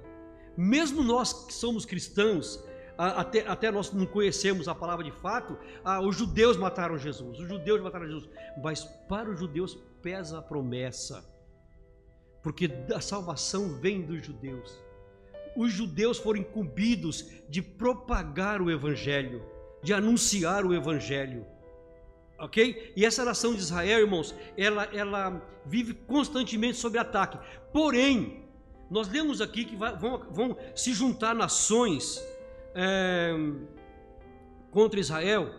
Mesmo 0.56 1.02
nós 1.02 1.46
que 1.46 1.52
somos 1.52 1.84
cristãos, 1.84 2.64
até, 2.96 3.46
até 3.46 3.70
nós 3.70 3.92
não 3.92 4.06
conhecemos 4.06 4.68
a 4.68 4.74
palavra 4.74 5.04
de 5.04 5.10
fato, 5.10 5.58
ah, 5.84 6.00
os 6.00 6.16
judeus 6.16 6.56
mataram 6.56 6.96
Jesus, 6.98 7.38
os 7.38 7.48
judeus 7.48 7.80
mataram 7.80 8.06
Jesus, 8.06 8.28
mas 8.62 8.84
para 9.08 9.30
os 9.30 9.38
judeus 9.38 9.78
pesa 10.02 10.38
a 10.38 10.42
promessa, 10.42 11.24
porque 12.42 12.70
a 12.94 13.00
salvação 13.00 13.80
vem 13.80 14.02
dos 14.02 14.24
judeus. 14.24 14.78
Os 15.56 15.72
judeus 15.72 16.18
foram 16.18 16.40
incumbidos 16.40 17.30
de 17.48 17.62
propagar 17.62 18.60
o 18.60 18.70
evangelho, 18.70 19.42
de 19.82 19.94
anunciar 19.94 20.64
o 20.64 20.74
evangelho 20.74 21.46
ok? 22.38 22.92
E 22.96 23.04
essa 23.04 23.24
nação 23.24 23.54
de 23.54 23.60
Israel, 23.60 24.00
irmãos, 24.00 24.34
ela, 24.56 24.84
ela 24.92 25.42
vive 25.64 25.94
constantemente 25.94 26.76
sob 26.76 26.98
ataque. 26.98 27.38
Porém, 27.72 28.44
nós 28.90 29.08
lemos 29.08 29.40
aqui 29.40 29.64
que 29.64 29.76
vão, 29.76 30.26
vão, 30.30 30.56
se 30.74 30.92
juntar 30.92 31.34
nações 31.34 32.22
é, 32.74 33.34
contra 34.70 34.98
Israel 34.98 35.50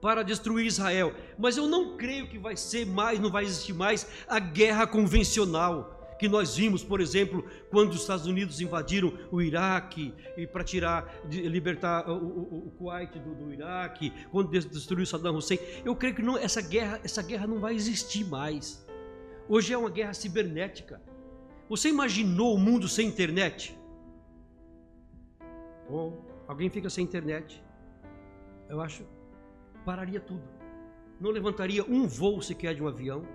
para 0.00 0.22
destruir 0.22 0.66
Israel. 0.66 1.12
Mas 1.38 1.56
eu 1.56 1.66
não 1.66 1.96
creio 1.96 2.28
que 2.28 2.38
vai 2.38 2.56
ser 2.56 2.86
mais, 2.86 3.18
não 3.18 3.30
vai 3.30 3.44
existir 3.44 3.72
mais 3.72 4.06
a 4.28 4.38
guerra 4.38 4.86
convencional 4.86 5.96
que 6.18 6.28
nós 6.28 6.56
vimos, 6.56 6.82
por 6.82 7.00
exemplo, 7.00 7.44
quando 7.70 7.90
os 7.90 8.00
Estados 8.00 8.26
Unidos 8.26 8.60
invadiram 8.60 9.12
o 9.30 9.42
Iraque 9.42 10.14
e 10.36 10.46
para 10.46 10.64
tirar, 10.64 11.14
libertar 11.28 12.08
o, 12.08 12.14
o, 12.14 12.68
o 12.68 12.70
Kuwait 12.78 13.18
do, 13.18 13.34
do, 13.34 13.52
Iraque, 13.52 14.12
quando 14.30 14.50
destruiu 14.50 15.04
Saddam 15.04 15.36
Hussein, 15.36 15.58
eu 15.84 15.94
creio 15.94 16.14
que 16.14 16.22
não, 16.22 16.38
essa 16.38 16.62
guerra, 16.62 17.00
essa 17.04 17.22
guerra 17.22 17.46
não 17.46 17.60
vai 17.60 17.74
existir 17.74 18.24
mais. 18.24 18.84
Hoje 19.48 19.72
é 19.72 19.78
uma 19.78 19.90
guerra 19.90 20.14
cibernética. 20.14 21.00
Você 21.68 21.88
imaginou 21.88 22.54
o 22.54 22.58
mundo 22.58 22.88
sem 22.88 23.06
internet? 23.06 23.76
Ou 25.88 26.24
alguém 26.46 26.70
fica 26.70 26.88
sem 26.90 27.04
internet? 27.04 27.62
Eu 28.68 28.80
acho 28.80 29.04
pararia 29.84 30.20
tudo. 30.20 30.42
Não 31.20 31.30
levantaria 31.30 31.84
um 31.84 32.06
voo 32.06 32.42
sequer 32.42 32.74
de 32.74 32.82
um 32.82 32.88
avião 32.88 33.26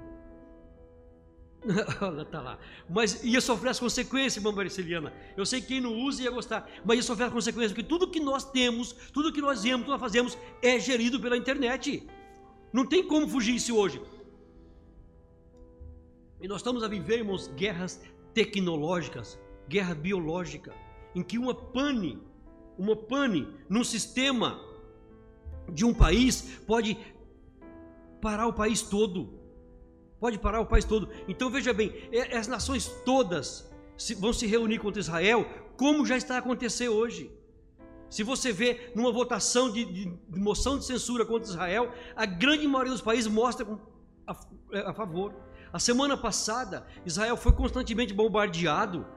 Olha, 2.02 2.26
tá 2.26 2.42
lá. 2.42 2.60
Mas 2.90 3.24
ia 3.24 3.40
sofrer 3.40 3.70
as 3.70 3.80
consequências, 3.80 4.38
irmã 4.38 4.52
Mariceliana. 4.52 5.14
Eu 5.38 5.46
sei 5.46 5.62
que 5.62 5.68
quem 5.68 5.82
não 5.82 5.94
usa 5.94 6.24
ia 6.24 6.32
gostar, 6.32 6.68
mas 6.84 6.98
ia 6.98 7.04
sofrer 7.04 7.26
as 7.26 7.34
consequências, 7.34 7.72
porque 7.72 7.88
tudo 7.88 8.10
que 8.10 8.20
nós 8.20 8.50
temos, 8.52 8.94
tudo 9.14 9.32
que 9.32 9.42
nós 9.42 9.64
vemos, 9.64 9.86
tudo 9.86 9.86
que 9.86 9.92
nós 9.92 10.02
fazemos 10.02 10.38
é 10.62 10.80
gerido 10.80 11.20
pela 11.20 11.38
internet. 11.38 12.08
Não 12.74 12.86
tem 12.86 13.06
como 13.06 13.28
fugir 13.28 13.56
isso 13.56 13.76
hoje. 13.76 14.02
E 16.42 16.48
nós 16.48 16.58
estamos 16.58 16.84
a 16.84 16.88
viver, 16.88 17.20
irmãos, 17.20 17.48
guerras 17.50 18.02
tecnológicas, 18.34 19.40
guerra 19.68 19.94
biológica, 19.94 20.74
em 21.14 21.22
que 21.22 21.38
uma 21.38 21.54
pane, 21.54 22.20
uma 22.82 22.96
pane 22.96 23.48
num 23.70 23.84
sistema 23.84 24.60
de 25.72 25.86
um 25.86 25.94
país 25.94 26.60
pode 26.66 26.98
parar 28.22 28.48
o 28.48 28.54
país 28.54 28.82
todo 28.82 29.42
pode 30.22 30.38
parar 30.38 30.62
o 30.62 30.66
país 30.68 30.86
todo. 30.86 31.10
Então 31.28 31.50
veja 31.50 31.74
bem, 31.74 31.92
as 32.38 32.48
nações 32.48 32.88
todas 33.04 33.68
vão 34.20 34.32
se 34.32 34.46
reunir 34.46 34.78
contra 34.78 35.00
Israel, 35.00 35.48
como 35.76 36.06
já 36.06 36.16
está 36.16 36.38
acontecendo 36.38 36.94
hoje. 36.94 37.32
Se 38.08 38.22
você 38.22 38.52
vê 38.52 38.92
numa 38.94 39.12
votação 39.12 39.72
de, 39.72 39.84
de, 39.84 40.06
de, 40.06 40.40
moção 40.40 40.78
de 40.78 40.86
censura 40.86 41.26
contra 41.26 41.50
Israel, 41.50 41.92
a 42.16 42.28
grande 42.28 42.68
maioria 42.68 42.92
dos 42.92 43.02
países 43.02 43.32
mostra 43.32 43.66
a, 44.28 44.36
a 44.92 44.94
favor. 44.94 45.34
A 45.74 45.80
semana 45.80 46.16
passada, 46.16 46.86
Israel 47.04 47.36
foi 47.36 47.54
constantemente 47.54 48.14
bombardeado 48.14 49.08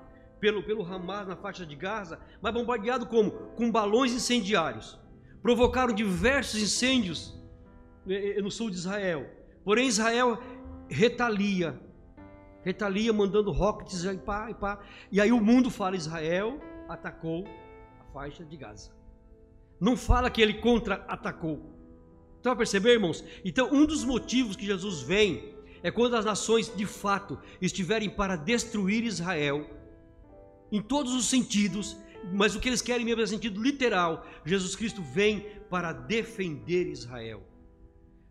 pelo, 0.45 0.63
pelo 0.63 0.85
Hamas 0.85 1.27
na 1.27 1.37
faixa 1.37 1.65
de 1.65 1.75
Gaza, 1.75 2.21
mas 2.43 2.53
bombardeado 2.53 3.07
como? 3.07 3.31
Com 3.57 3.71
balões 3.71 4.13
incendiários. 4.13 5.01
Provocaram 5.41 5.95
diversos 5.95 6.61
incêndios 6.61 7.35
eh, 8.07 8.37
eh, 8.37 8.43
no 8.43 8.51
sul 8.51 8.69
de 8.69 8.77
Israel. 8.77 9.27
Porém, 9.65 9.89
Israel 9.89 10.39
retalia, 10.87 11.81
retalia 12.63 13.11
mandando 13.11 13.51
rockets 13.51 14.05
e 14.05 14.19
pá, 14.19 14.51
e 14.51 14.55
pá. 14.55 14.81
E 15.11 15.19
aí 15.19 15.33
o 15.33 15.41
mundo 15.41 15.71
fala: 15.71 15.97
Israel 15.97 16.61
atacou 16.91 17.47
a 18.03 18.13
faixa 18.13 18.45
de 18.45 18.55
Gaza. 18.55 18.93
Não 19.81 19.97
fala 19.97 20.29
que 20.29 20.43
ele 20.43 20.61
contra-atacou. 20.61 21.73
Então, 22.39 22.53
a 22.53 22.57
perceber, 22.57 22.93
irmãos? 22.93 23.25
Então, 23.43 23.71
um 23.73 23.87
dos 23.87 24.05
motivos 24.05 24.57
que 24.57 24.67
Jesus 24.67 25.01
vem 25.01 25.55
é 25.83 25.91
quando 25.91 26.17
as 26.17 26.25
nações 26.27 26.71
de 26.77 26.85
fato 26.85 27.39
estiverem 27.63 28.11
para 28.11 28.37
destruir 28.37 29.05
Israel, 29.05 29.67
em 30.71 30.83
todos 30.83 31.15
os 31.15 31.27
sentidos, 31.27 31.97
mas 32.33 32.55
o 32.55 32.61
que 32.61 32.69
eles 32.69 32.83
querem 32.83 33.05
mesmo 33.05 33.23
é 33.23 33.27
sentido 33.27 33.63
literal. 33.63 34.27
Jesus 34.45 34.75
Cristo 34.75 35.03
vem 35.03 35.47
para 35.69 35.93
defender 35.93 36.87
Israel. 36.87 37.43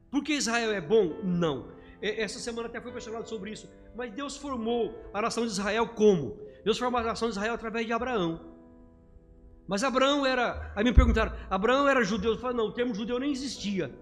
Porque 0.10 0.34
Israel 0.34 0.72
é 0.72 0.82
bom? 0.82 1.20
Não. 1.24 1.72
Essa 2.02 2.38
semana 2.40 2.68
até 2.68 2.82
foi 2.82 2.92
questionado 2.92 3.28
sobre 3.28 3.52
isso. 3.52 3.70
Mas 3.96 4.12
Deus 4.12 4.36
formou 4.36 4.94
a 5.14 5.22
nação 5.22 5.46
de 5.46 5.52
Israel 5.52 5.88
como? 5.88 6.38
Deus 6.64 6.78
formou 6.78 7.00
a 7.00 7.04
nação 7.04 7.30
de 7.30 7.36
Israel 7.36 7.54
através 7.54 7.86
de 7.86 7.94
Abraão. 7.94 8.54
Mas 9.68 9.84
Abraão 9.84 10.26
era. 10.26 10.72
Aí 10.76 10.84
me 10.84 10.94
perguntaram: 10.94 11.34
Abraão 11.50 11.88
era 11.88 12.04
judeu? 12.04 12.34
Eu 12.34 12.38
falei: 12.38 12.58
não, 12.58 12.66
o 12.66 12.72
termo 12.74 12.94
judeu 12.94 13.20
nem 13.20 13.32
existia. 13.32 13.94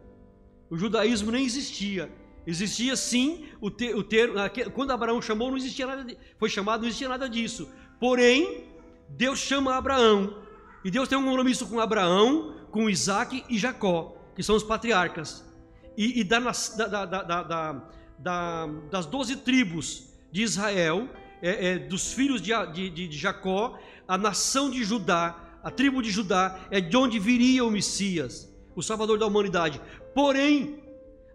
O 0.69 0.77
judaísmo 0.77 1.31
nem 1.31 1.45
existia. 1.45 2.11
Existia 2.45 2.95
sim 2.95 3.45
o, 3.59 3.69
ter, 3.69 3.95
o 3.95 4.03
termo. 4.03 4.35
Quando 4.73 4.91
Abraão 4.91 5.21
chamou, 5.21 5.49
não 5.49 5.57
existia 5.57 5.85
nada. 5.85 6.17
Foi 6.39 6.49
chamado, 6.49 6.81
não 6.81 6.87
existia 6.87 7.09
nada 7.09 7.29
disso. 7.29 7.71
Porém, 8.01 8.65
Deus 9.07 9.39
chama 9.39 9.75
Abraão. 9.75 10.43
E 10.83 10.91
Deus 10.91 11.07
tem 11.07 11.17
um 11.17 11.23
compromisso 11.23 11.65
com 11.67 11.79
Abraão, 11.79 12.55
com 12.69 12.89
Isaac 12.89 13.45
e 13.47 13.57
Jacó, 13.57 14.17
que 14.35 14.43
são 14.43 14.55
os 14.57 14.63
patriarcas 14.63 15.49
e, 15.97 16.21
e 16.21 16.23
da, 16.23 16.39
da, 16.39 17.83
da, 18.17 18.67
das 18.89 19.05
doze 19.05 19.35
tribos 19.37 20.09
de 20.31 20.41
Israel, 20.41 21.07
é, 21.41 21.73
é, 21.73 21.79
dos 21.79 22.13
filhos 22.13 22.41
de, 22.41 22.51
de, 22.71 23.07
de 23.07 23.17
Jacó, 23.17 23.77
a 24.07 24.17
nação 24.17 24.69
de 24.69 24.83
Judá, 24.83 25.59
a 25.63 25.69
tribo 25.69 26.01
de 26.01 26.09
Judá, 26.09 26.59
é 26.71 26.79
de 26.79 26.95
onde 26.95 27.19
viria 27.19 27.63
o 27.63 27.71
Messias, 27.71 28.51
o 28.75 28.81
Salvador 28.81 29.19
da 29.19 29.25
humanidade. 29.25 29.81
Porém, 30.15 30.81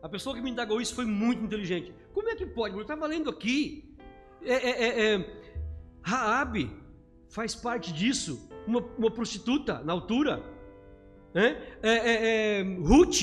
a 0.02 0.08
pessoa 0.08 0.34
que 0.34 0.42
me 0.42 0.50
indagou 0.50 0.80
isso 0.80 0.94
foi 0.94 1.04
muito 1.04 1.44
inteligente. 1.44 1.94
Como 2.12 2.28
é 2.28 2.34
que 2.34 2.46
pode? 2.46 2.74
Eu 2.74 2.82
estava 2.82 3.06
lendo 3.06 3.28
aqui. 3.28 3.84
É, 4.42 4.54
é, 4.54 4.70
é, 4.70 5.14
é, 5.14 5.45
Raabe 6.06 6.70
faz 7.28 7.56
parte 7.56 7.92
disso, 7.92 8.48
uma, 8.64 8.80
uma 8.96 9.10
prostituta 9.10 9.82
na 9.82 9.92
altura. 9.92 10.40
É, 11.34 11.56
é, 11.82 12.60
é, 12.60 12.62
Ruth 12.62 13.22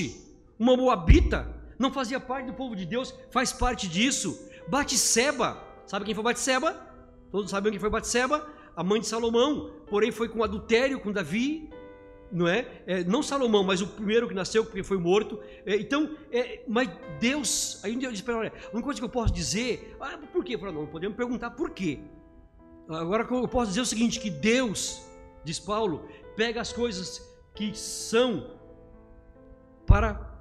uma 0.60 0.76
moabita, 0.76 1.48
não 1.80 1.91
fazia 1.91 2.19
parte 2.19 2.48
do 2.48 2.54
povo 2.54 2.76
de 2.76 2.86
Deus, 2.86 3.17
faz 3.32 3.54
parte 3.54 3.88
disso. 3.88 4.50
Batseba, 4.67 5.63
sabe 5.88 6.04
quem 6.04 6.13
foi 6.13 6.24
Batseba? 6.26 6.76
Todos 7.32 7.50
sabem 7.52 7.72
quem 7.72 7.80
foi 7.80 7.89
Batseba? 7.89 8.46
A 8.76 8.84
mãe 8.84 9.00
de 9.00 9.08
Salomão, 9.08 9.72
porém 9.89 10.12
foi 10.12 10.28
com 10.28 10.43
adultério 10.43 11.00
com 11.00 11.12
Davi, 11.12 11.69
não 12.32 12.50
é? 12.50 12.67
é? 12.86 13.04
não 13.06 13.24
Salomão, 13.24 13.63
mas 13.63 13.82
o 13.82 13.88
primeiro 13.88 14.28
que 14.28 14.34
nasceu, 14.34 14.65
porque 14.65 14.84
foi 14.84 14.98
morto. 14.98 15.39
É, 15.65 15.78
então, 15.78 16.17
é, 16.34 16.63
mas 16.67 16.89
Deus, 17.17 17.80
aí 17.84 17.93
eu 17.93 18.12
disse 18.12 18.24
para 18.24 18.38
olha, 18.38 18.54
uma 18.74 18.82
coisa 18.82 19.00
que 19.00 19.06
eu 19.06 19.10
posso 19.10 19.34
dizer, 19.34 19.96
ah, 20.02 20.19
por 20.34 20.43
quê? 20.43 20.58
Falei, 20.58 20.76
não, 20.76 20.86
podemos 20.86 21.15
perguntar 21.15 21.52
por 21.52 21.69
quê. 21.69 22.00
Agora 22.88 23.28
eu 23.30 23.48
posso 23.48 23.69
dizer 23.69 23.82
o 23.82 23.86
seguinte, 23.86 24.19
que 24.19 24.30
Deus, 24.30 25.02
diz 25.43 25.60
Paulo, 25.60 26.08
pega 26.36 26.62
as 26.62 26.74
coisas 26.74 27.22
que 27.56 27.76
são 27.78 28.52
para 29.86 30.32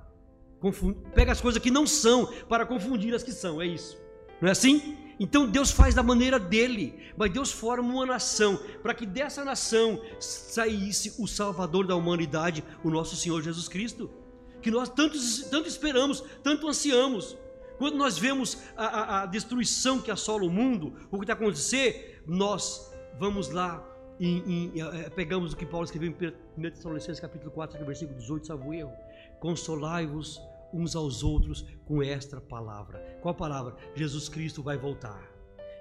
pega 1.12 1.32
as 1.32 1.40
coisas 1.40 1.60
que 1.60 1.72
não 1.72 1.88
são 1.88 2.26
para 2.48 2.64
confundir 2.64 3.12
as 3.14 3.24
que 3.24 3.32
são, 3.32 3.60
é 3.60 3.66
isso. 3.66 3.98
Não 4.40 4.48
é 4.48 4.52
assim? 4.52 4.96
Então 5.18 5.46
Deus 5.46 5.70
faz 5.70 5.94
da 5.94 6.02
maneira 6.02 6.38
dele, 6.38 7.12
mas 7.16 7.32
Deus 7.32 7.50
forma 7.52 7.92
uma 7.92 8.06
nação, 8.06 8.58
para 8.82 8.94
que 8.94 9.04
dessa 9.04 9.44
nação 9.44 10.00
saísse 10.20 11.14
o 11.18 11.26
Salvador 11.26 11.86
da 11.86 11.96
humanidade, 11.96 12.64
o 12.82 12.90
nosso 12.90 13.16
Senhor 13.16 13.42
Jesus 13.42 13.68
Cristo, 13.68 14.10
que 14.60 14.70
nós 14.70 14.88
tanto, 14.88 15.18
tanto 15.50 15.68
esperamos, 15.68 16.24
tanto 16.42 16.68
ansiamos. 16.68 17.36
Quando 17.78 17.96
nós 17.96 18.16
vemos 18.16 18.58
a, 18.76 18.86
a, 18.86 19.22
a 19.22 19.26
destruição 19.26 20.00
que 20.00 20.10
assola 20.10 20.44
o 20.44 20.50
mundo, 20.50 20.94
o 21.10 21.18
que 21.18 21.24
está 21.24 21.32
acontecendo, 21.32 22.11
nós 22.26 22.92
vamos 23.18 23.50
lá 23.50 23.86
e, 24.18 24.70
e, 24.74 24.80
e, 24.80 25.10
pegamos 25.10 25.52
o 25.52 25.56
que 25.56 25.66
Paulo 25.66 25.84
escreveu 25.84 26.10
em 26.10 26.66
1 26.66 26.70
Tessalonicenses 26.70 27.20
capítulo 27.20 27.50
4, 27.50 27.84
versículo 27.84 28.18
18, 28.18 28.46
salvo 28.46 28.72
erro. 28.72 28.92
Consolai-vos 29.40 30.40
uns 30.72 30.94
aos 30.94 31.22
outros 31.22 31.66
com 31.84 32.02
esta 32.02 32.40
palavra. 32.40 33.18
Qual 33.20 33.34
palavra? 33.34 33.76
Jesus 33.94 34.28
Cristo 34.28 34.62
vai 34.62 34.78
voltar 34.78 35.30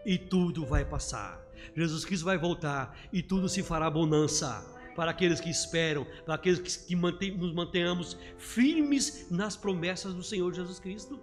e 0.05 0.17
tudo 0.17 0.65
vai 0.65 0.83
passar. 0.83 1.39
Jesus 1.75 2.03
Cristo 2.03 2.25
vai 2.25 2.37
voltar 2.37 2.97
e 3.13 3.21
tudo 3.21 3.47
se 3.47 3.61
fará 3.61 3.89
bonança. 3.89 4.67
para 4.95 5.11
aqueles 5.11 5.39
que 5.39 5.49
esperam, 5.49 6.05
para 6.25 6.35
aqueles 6.35 6.59
que, 6.59 6.87
que 6.87 6.95
mantém, 6.97 7.31
nos 7.31 7.53
mantenhamos 7.53 8.17
firmes 8.37 9.31
nas 9.31 9.55
promessas 9.55 10.13
do 10.13 10.21
Senhor 10.21 10.53
Jesus 10.53 10.79
Cristo. 10.79 11.17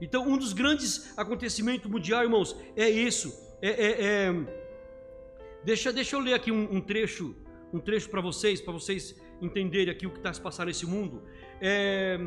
Então, 0.00 0.28
um 0.28 0.38
dos 0.38 0.52
grandes 0.52 1.18
acontecimentos 1.18 1.90
mundial, 1.90 2.22
irmãos, 2.22 2.54
é 2.76 2.88
isso. 2.88 3.47
É, 3.60 3.68
é, 3.68 4.04
é... 4.06 4.34
Deixa, 5.64 5.92
deixa 5.92 6.16
eu 6.16 6.20
ler 6.20 6.34
aqui 6.34 6.52
um, 6.52 6.76
um 6.76 6.80
trecho, 6.80 7.34
um 7.72 7.80
trecho 7.80 8.08
para 8.08 8.20
vocês, 8.20 8.60
para 8.60 8.72
vocês 8.72 9.20
entenderem 9.40 9.92
aqui 9.92 10.06
o 10.06 10.10
que 10.10 10.18
está 10.18 10.32
se 10.32 10.40
passando 10.40 10.68
nesse 10.68 10.86
mundo. 10.86 11.22
É... 11.60 12.18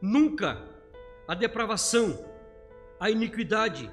Nunca 0.00 0.68
a 1.28 1.34
depravação, 1.34 2.18
a 2.98 3.10
iniquidade 3.10 3.90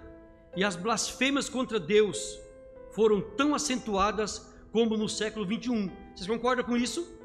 e 0.55 0.63
as 0.63 0.75
blasfêmias 0.75 1.49
contra 1.49 1.79
Deus 1.79 2.39
foram 2.91 3.21
tão 3.21 3.53
acentuadas 3.53 4.53
como 4.71 4.97
no 4.97 5.07
século 5.07 5.45
21. 5.45 5.91
Vocês 6.15 6.27
concordam 6.27 6.65
com 6.65 6.75
isso? 6.75 7.15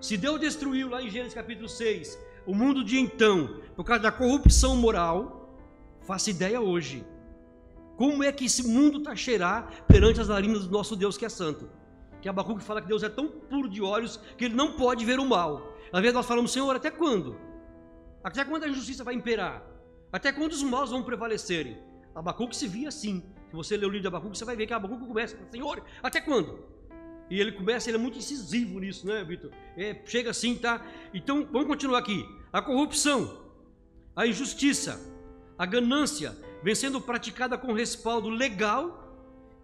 Se 0.00 0.16
Deus 0.16 0.38
destruiu 0.38 0.88
lá 0.88 1.02
em 1.02 1.10
Gênesis 1.10 1.34
capítulo 1.34 1.68
6 1.68 2.18
o 2.46 2.54
mundo 2.54 2.82
de 2.82 2.98
então, 2.98 3.60
por 3.76 3.84
causa 3.84 4.04
da 4.04 4.12
corrupção 4.12 4.76
moral, 4.76 5.54
faça 6.00 6.30
ideia 6.30 6.60
hoje. 6.60 7.04
Como 7.98 8.22
é 8.22 8.30
que 8.30 8.44
esse 8.44 8.62
mundo 8.62 8.98
está 8.98 9.16
cheirar 9.16 9.84
perante 9.88 10.20
as 10.20 10.28
narinas 10.28 10.68
do 10.68 10.70
nosso 10.70 10.94
Deus 10.94 11.18
que 11.18 11.24
é 11.24 11.28
santo? 11.28 11.68
Que 12.22 12.28
Abacuque 12.28 12.62
fala 12.62 12.80
que 12.80 12.86
Deus 12.86 13.02
é 13.02 13.08
tão 13.08 13.26
puro 13.26 13.68
de 13.68 13.82
olhos 13.82 14.20
que 14.36 14.44
ele 14.44 14.54
não 14.54 14.74
pode 14.74 15.04
ver 15.04 15.18
o 15.18 15.26
mal. 15.26 15.76
Às 15.92 16.00
vezes 16.00 16.14
nós 16.14 16.24
falamos, 16.24 16.52
Senhor, 16.52 16.76
até 16.76 16.92
quando? 16.92 17.36
Até 18.22 18.44
quando 18.44 18.62
a 18.62 18.68
injustiça 18.68 19.02
vai 19.02 19.14
imperar? 19.14 19.66
Até 20.12 20.30
quando 20.30 20.52
os 20.52 20.62
maus 20.62 20.90
vão 20.90 21.02
prevalecerem? 21.02 21.76
Abacuque 22.14 22.56
se 22.56 22.68
via 22.68 22.86
assim. 22.86 23.20
Se 23.50 23.56
você 23.56 23.76
ler 23.76 23.86
o 23.86 23.88
livro 23.88 24.02
de 24.02 24.06
Abacuque, 24.06 24.38
você 24.38 24.44
vai 24.44 24.54
ver 24.54 24.68
que 24.68 24.72
Abacuque 24.72 25.04
começa, 25.04 25.36
Senhor, 25.50 25.82
até 26.00 26.20
quando? 26.20 26.64
E 27.28 27.40
ele 27.40 27.50
começa, 27.50 27.90
ele 27.90 27.96
é 27.98 28.00
muito 28.00 28.16
incisivo 28.16 28.78
nisso, 28.78 29.08
né, 29.08 29.24
Vitor? 29.24 29.50
É, 29.76 30.00
chega 30.06 30.30
assim, 30.30 30.54
tá? 30.54 30.86
Então, 31.12 31.44
vamos 31.50 31.66
continuar 31.66 31.98
aqui. 31.98 32.24
A 32.52 32.62
corrupção, 32.62 33.40
a 34.14 34.24
injustiça, 34.24 35.00
a 35.58 35.66
ganância, 35.66 36.36
vem 36.62 36.74
sendo 36.74 37.00
praticada 37.00 37.58
com 37.58 37.72
respaldo 37.72 38.28
legal 38.28 39.04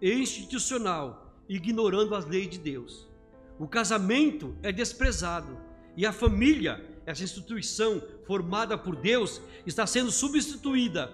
e 0.01 0.11
institucional, 0.13 1.33
ignorando 1.47 2.13
as 2.13 2.25
leis 2.25 2.49
de 2.49 2.59
Deus. 2.59 3.07
O 3.57 3.67
casamento 3.67 4.55
é 4.61 4.71
desprezado 4.71 5.57
e 5.95 6.05
a 6.05 6.11
família, 6.11 6.83
essa 7.05 7.23
instituição 7.23 8.03
formada 8.25 8.77
por 8.77 8.95
Deus, 8.95 9.41
está 9.65 9.87
sendo 9.87 10.11
substituída 10.11 11.07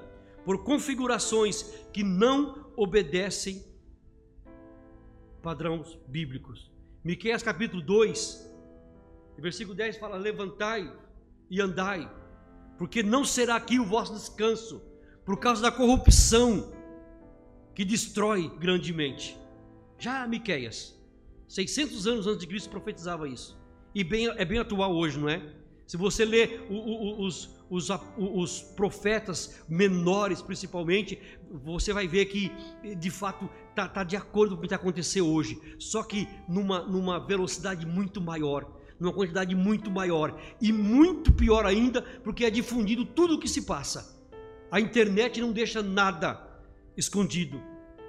por 0.44 0.64
configurações 0.64 1.62
que 1.94 2.04
não 2.04 2.72
obedecem 2.76 3.64
padrões 5.44 6.00
bíblicos. 6.08 6.72
Miqueias 7.04 7.44
capítulo 7.44 7.82
2, 7.84 8.52
versículo 9.38 9.76
10 9.76 9.98
fala: 9.98 10.18
Levantai 10.18 10.92
e 11.50 11.62
andai, 11.62 12.10
porque 12.82 13.04
não 13.04 13.24
será 13.24 13.58
aqui 13.58 13.80
o 13.80 13.86
vosso 13.86 14.12
descanso, 14.12 14.82
por 15.24 15.38
causa 15.38 15.62
da 15.62 15.72
corrupção 15.72 16.74
que 17.76 17.86
destrói 17.86 18.52
grandemente. 18.58 19.38
Já 20.00 20.26
Miqueias, 20.26 21.00
600 21.48 22.08
anos 22.08 22.26
antes 22.26 22.40
de 22.40 22.48
Cristo 22.48 22.72
profetizava 22.72 23.30
isso. 23.30 23.56
E 23.94 24.04
bem, 24.04 24.30
é 24.30 24.44
bem 24.44 24.58
atual 24.58 24.96
hoje, 24.96 25.20
não 25.20 25.30
é? 25.30 25.54
Se 25.86 25.96
você 25.96 26.26
lê 26.26 26.60
os, 27.20 27.52
os, 27.70 27.88
os 28.18 28.62
profetas 28.76 29.64
menores, 29.70 30.42
principalmente, 30.42 31.22
você 31.52 31.94
vai 31.94 32.08
ver 32.08 32.26
que 32.26 32.52
de 32.96 33.12
fato 33.12 33.48
está 33.70 33.88
tá 33.88 34.04
de 34.04 34.16
acordo 34.16 34.56
com 34.56 34.58
o 34.58 34.62
que 34.62 34.66
está 34.66 34.78
acontecendo 34.78 35.32
hoje, 35.32 35.62
só 35.78 36.02
que 36.02 36.28
numa, 36.50 36.82
numa 36.82 37.20
velocidade 37.20 37.86
muito 37.86 38.20
maior, 38.20 38.81
numa 39.02 39.12
quantidade 39.12 39.56
muito 39.56 39.90
maior, 39.90 40.40
e 40.62 40.72
muito 40.72 41.34
pior 41.34 41.66
ainda, 41.66 42.04
porque 42.24 42.46
é 42.46 42.52
difundido 42.52 43.04
tudo 43.04 43.34
o 43.34 43.40
que 43.40 43.48
se 43.48 43.64
passa. 43.64 44.22
A 44.70 44.80
internet 44.80 45.42
não 45.42 45.52
deixa 45.52 45.82
nada 45.82 46.40
escondido. 46.96 47.60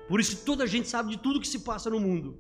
Por 0.07 0.21
isso 0.21 0.45
toda 0.45 0.65
a 0.65 0.67
gente 0.67 0.87
sabe 0.87 1.11
de 1.13 1.17
tudo 1.17 1.41
que 1.41 1.49
se 1.49 1.61
passa 1.61 1.89
no 1.89 1.99
mundo. 1.99 2.39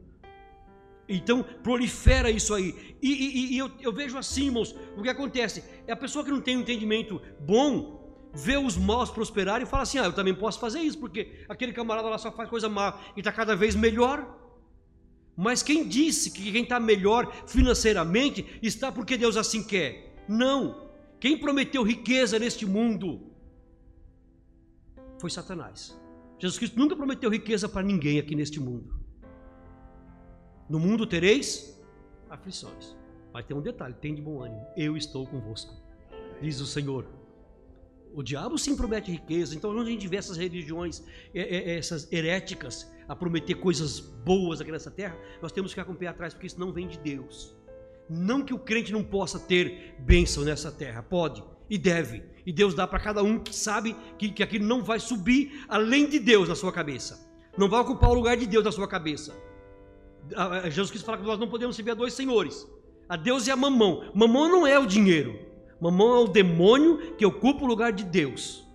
Então 1.08 1.42
prolifera 1.62 2.30
isso 2.30 2.52
aí. 2.52 2.96
E, 3.00 3.10
e, 3.10 3.54
e 3.54 3.58
eu, 3.58 3.70
eu, 3.80 3.92
vejo 3.92 4.18
assim, 4.18 4.44
irmãos, 4.44 4.76
o 4.98 5.02
que 5.02 5.08
acontece? 5.08 5.64
É 5.86 5.92
a 5.92 5.96
pessoa 5.96 6.22
que 6.22 6.30
não 6.30 6.40
tem 6.40 6.58
um 6.58 6.60
entendimento 6.60 7.22
bom, 7.40 8.30
vê 8.34 8.58
os 8.58 8.76
maus 8.76 9.10
prosperarem 9.10 9.66
e 9.66 9.68
fala 9.68 9.84
assim: 9.84 9.98
ah, 9.98 10.04
eu 10.04 10.12
também 10.12 10.34
posso 10.34 10.60
fazer 10.60 10.80
isso, 10.80 10.98
porque 10.98 11.44
aquele 11.48 11.72
camarada 11.72 12.08
lá 12.08 12.18
só 12.18 12.30
faz 12.30 12.50
coisa 12.50 12.68
má 12.68 13.00
e 13.16 13.20
está 13.20 13.32
cada 13.32 13.56
vez 13.56 13.74
melhor. 13.74 14.41
Mas 15.36 15.62
quem 15.62 15.88
disse 15.88 16.30
que 16.30 16.52
quem 16.52 16.62
está 16.62 16.78
melhor 16.78 17.32
financeiramente 17.46 18.58
está 18.62 18.92
porque 18.92 19.16
Deus 19.16 19.36
assim 19.36 19.62
quer? 19.62 20.14
Não. 20.28 20.90
Quem 21.18 21.38
prometeu 21.38 21.82
riqueza 21.82 22.38
neste 22.38 22.66
mundo 22.66 23.32
foi 25.18 25.30
Satanás. 25.30 25.96
Jesus 26.38 26.58
Cristo 26.58 26.78
nunca 26.78 26.96
prometeu 26.96 27.30
riqueza 27.30 27.68
para 27.68 27.82
ninguém 27.82 28.18
aqui 28.18 28.34
neste 28.34 28.58
mundo. 28.58 29.00
No 30.68 30.80
mundo 30.80 31.06
tereis 31.06 31.80
aflições. 32.28 32.96
Mas 33.32 33.46
tem 33.46 33.56
um 33.56 33.62
detalhe: 33.62 33.94
tem 33.94 34.14
de 34.14 34.20
bom 34.20 34.42
ânimo. 34.42 34.66
Eu 34.76 34.96
estou 34.96 35.26
convosco, 35.26 35.74
diz 36.40 36.60
o 36.60 36.66
Senhor. 36.66 37.06
O 38.14 38.22
diabo 38.22 38.58
sim 38.58 38.76
promete 38.76 39.10
riqueza. 39.10 39.54
Então, 39.54 39.70
onde 39.70 39.88
a 39.88 39.92
gente 39.92 40.06
vê 40.06 40.16
essas 40.16 40.36
religiões, 40.36 41.02
é, 41.32 41.40
é, 41.40 41.70
é, 41.70 41.78
essas 41.78 42.12
heréticas, 42.12 42.90
a 43.12 43.16
prometer 43.16 43.56
coisas 43.56 44.00
boas 44.00 44.62
aqui 44.62 44.72
nessa 44.72 44.90
terra, 44.90 45.14
nós 45.42 45.52
temos 45.52 45.74
que 45.74 45.84
pé 45.84 46.06
atrás, 46.06 46.32
porque 46.32 46.46
isso 46.46 46.58
não 46.58 46.72
vem 46.72 46.88
de 46.88 46.98
Deus. 46.98 47.54
Não 48.08 48.42
que 48.42 48.54
o 48.54 48.58
crente 48.58 48.90
não 48.90 49.04
possa 49.04 49.38
ter 49.38 49.94
bênção 49.98 50.42
nessa 50.44 50.72
terra, 50.72 51.02
pode 51.02 51.44
e 51.68 51.76
deve. 51.76 52.22
E 52.46 52.50
Deus 52.50 52.74
dá 52.74 52.86
para 52.86 52.98
cada 52.98 53.22
um 53.22 53.38
que 53.38 53.54
sabe 53.54 53.94
que, 54.16 54.30
que 54.30 54.42
aquilo 54.42 54.64
não 54.64 54.82
vai 54.82 54.98
subir 54.98 55.62
além 55.68 56.08
de 56.08 56.18
Deus 56.18 56.48
na 56.48 56.54
sua 56.54 56.72
cabeça. 56.72 57.30
Não 57.58 57.68
vai 57.68 57.80
ocupar 57.80 58.08
o 58.08 58.14
lugar 58.14 58.34
de 58.34 58.46
Deus 58.46 58.64
na 58.64 58.72
sua 58.72 58.88
cabeça. 58.88 59.36
Jesus 60.70 60.88
Cristo 60.88 61.04
fala 61.04 61.18
que 61.18 61.24
nós 61.24 61.38
não 61.38 61.50
podemos 61.50 61.76
servir 61.76 61.90
a 61.90 61.94
dois 61.94 62.14
senhores, 62.14 62.66
a 63.06 63.16
Deus 63.16 63.46
e 63.46 63.50
a 63.50 63.56
mamão. 63.56 64.10
Mamão 64.14 64.48
não 64.48 64.66
é 64.66 64.78
o 64.78 64.86
dinheiro, 64.86 65.38
mamão 65.78 66.14
é 66.14 66.20
o 66.20 66.28
demônio 66.28 67.14
que 67.16 67.26
ocupa 67.26 67.62
o 67.62 67.66
lugar 67.66 67.92
de 67.92 68.04
Deus 68.04 68.66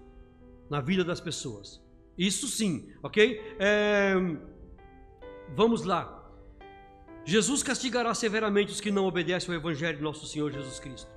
na 0.69 0.79
vida 0.79 1.03
das 1.03 1.19
pessoas. 1.19 1.86
Isso 2.17 2.47
sim, 2.47 2.89
ok? 3.03 3.41
É... 3.59 4.13
Vamos 5.55 5.83
lá. 5.83 6.13
Jesus 7.23 7.61
castigará 7.61 8.13
severamente 8.13 8.71
os 8.71 8.81
que 8.81 8.89
não 8.89 9.05
obedecem 9.05 9.53
ao 9.53 9.59
Evangelho 9.59 9.97
de 9.97 10.03
nosso 10.03 10.25
Senhor 10.25 10.51
Jesus 10.51 10.79
Cristo. 10.79 11.09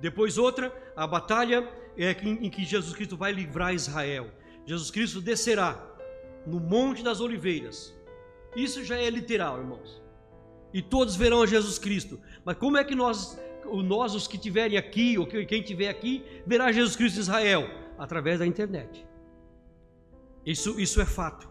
Depois, 0.00 0.38
outra, 0.38 0.72
a 0.96 1.06
batalha 1.06 1.68
é 1.96 2.10
em 2.22 2.48
que 2.48 2.64
Jesus 2.64 2.94
Cristo 2.94 3.16
vai 3.16 3.32
livrar 3.32 3.74
Israel. 3.74 4.30
Jesus 4.66 4.90
Cristo 4.90 5.20
descerá 5.20 5.86
no 6.46 6.58
Monte 6.58 7.02
das 7.02 7.20
Oliveiras 7.20 7.94
isso 8.54 8.84
já 8.84 8.96
é 8.96 9.08
literal, 9.08 9.58
irmãos. 9.58 10.00
E 10.72 10.82
todos 10.82 11.16
verão 11.16 11.42
a 11.42 11.46
Jesus 11.46 11.78
Cristo. 11.78 12.20
Mas 12.44 12.56
como 12.56 12.76
é 12.76 12.84
que 12.84 12.94
nós, 12.94 13.40
nós 13.84 14.14
os 14.14 14.26
que 14.26 14.36
estiverem 14.36 14.76
aqui, 14.76 15.18
ou 15.18 15.26
quem 15.26 15.60
estiver 15.60 15.88
aqui, 15.88 16.24
verá 16.46 16.70
Jesus 16.72 16.96
Cristo 16.96 17.16
em 17.18 17.20
Israel? 17.20 17.68
Através 17.98 18.38
da 18.38 18.46
internet. 18.46 19.06
Isso, 20.44 20.80
isso 20.80 21.00
é 21.00 21.06
fato. 21.06 21.48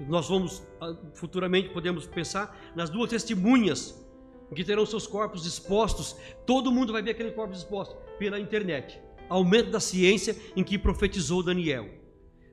Nós 0.00 0.28
vamos, 0.28 0.62
ah, 0.80 0.94
futuramente, 1.14 1.70
podemos 1.70 2.06
pensar 2.06 2.56
nas 2.76 2.88
duas 2.88 3.10
testemunhas 3.10 4.06
que 4.54 4.64
terão 4.64 4.86
seus 4.86 5.06
corpos 5.06 5.44
expostos. 5.44 6.16
Todo 6.46 6.72
mundo 6.72 6.92
vai 6.92 7.02
ver 7.02 7.10
aquele 7.10 7.32
corpo 7.32 7.54
exposto 7.54 7.96
pela 8.18 8.38
internet. 8.38 9.00
Aumento 9.28 9.70
da 9.70 9.80
ciência 9.80 10.36
em 10.56 10.64
que 10.64 10.78
profetizou 10.78 11.42
Daniel. 11.42 11.88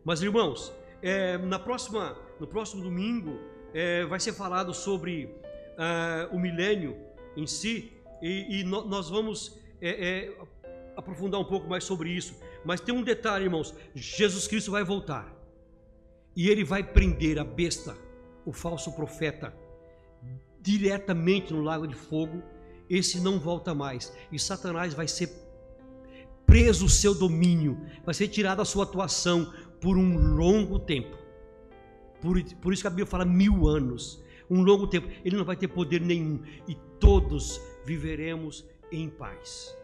Mas, 0.03 0.21
irmãos, 0.21 0.73
é, 1.01 1.37
na 1.37 1.59
próxima, 1.59 2.17
no 2.39 2.47
próximo 2.47 2.83
domingo, 2.83 3.39
é, 3.73 4.05
vai 4.05 4.19
ser 4.19 4.33
falado 4.33 4.73
sobre 4.73 5.25
uh, 5.75 6.35
o 6.35 6.39
milênio 6.39 6.97
em 7.35 7.45
si, 7.45 7.91
e, 8.21 8.59
e 8.59 8.63
no, 8.63 8.85
nós 8.85 9.09
vamos 9.09 9.59
é, 9.81 9.89
é, 9.89 10.37
aprofundar 10.95 11.39
um 11.39 11.45
pouco 11.45 11.67
mais 11.67 11.83
sobre 11.83 12.09
isso. 12.09 12.39
Mas 12.63 12.79
tem 12.79 12.95
um 12.95 13.03
detalhe, 13.03 13.45
irmãos: 13.45 13.73
Jesus 13.93 14.47
Cristo 14.47 14.71
vai 14.71 14.83
voltar, 14.83 15.34
e 16.35 16.49
ele 16.49 16.63
vai 16.63 16.83
prender 16.83 17.39
a 17.39 17.43
besta, 17.43 17.95
o 18.45 18.51
falso 18.51 18.91
profeta, 18.91 19.55
diretamente 20.61 21.53
no 21.53 21.61
lago 21.61 21.87
de 21.87 21.95
fogo. 21.95 22.41
Esse 22.89 23.19
não 23.19 23.39
volta 23.39 23.73
mais, 23.73 24.13
e 24.31 24.37
Satanás 24.37 24.93
vai 24.93 25.07
ser 25.07 25.29
preso 26.45 26.85
o 26.85 26.89
seu 26.89 27.15
domínio, 27.15 27.79
vai 28.03 28.13
ser 28.13 28.27
tirada 28.27 28.61
a 28.61 28.65
sua 28.65 28.83
atuação 28.83 29.51
por 29.81 29.97
um 29.97 30.35
longo 30.35 30.77
tempo. 30.79 31.17
Por, 32.21 32.41
por 32.55 32.73
isso 32.73 32.83
que 32.83 32.87
a 32.87 32.91
Bíblia 32.91 33.05
fala 33.05 33.25
mil 33.25 33.67
anos, 33.67 34.23
um 34.49 34.61
longo 34.61 34.87
tempo. 34.87 35.07
Ele 35.23 35.35
não 35.35 35.45
vai 35.45 35.55
ter 35.55 35.67
poder 35.67 36.01
nenhum 36.01 36.41
e 36.67 36.75
todos 36.99 37.59
viveremos 37.85 38.65
em 38.91 39.09
paz. 39.09 39.75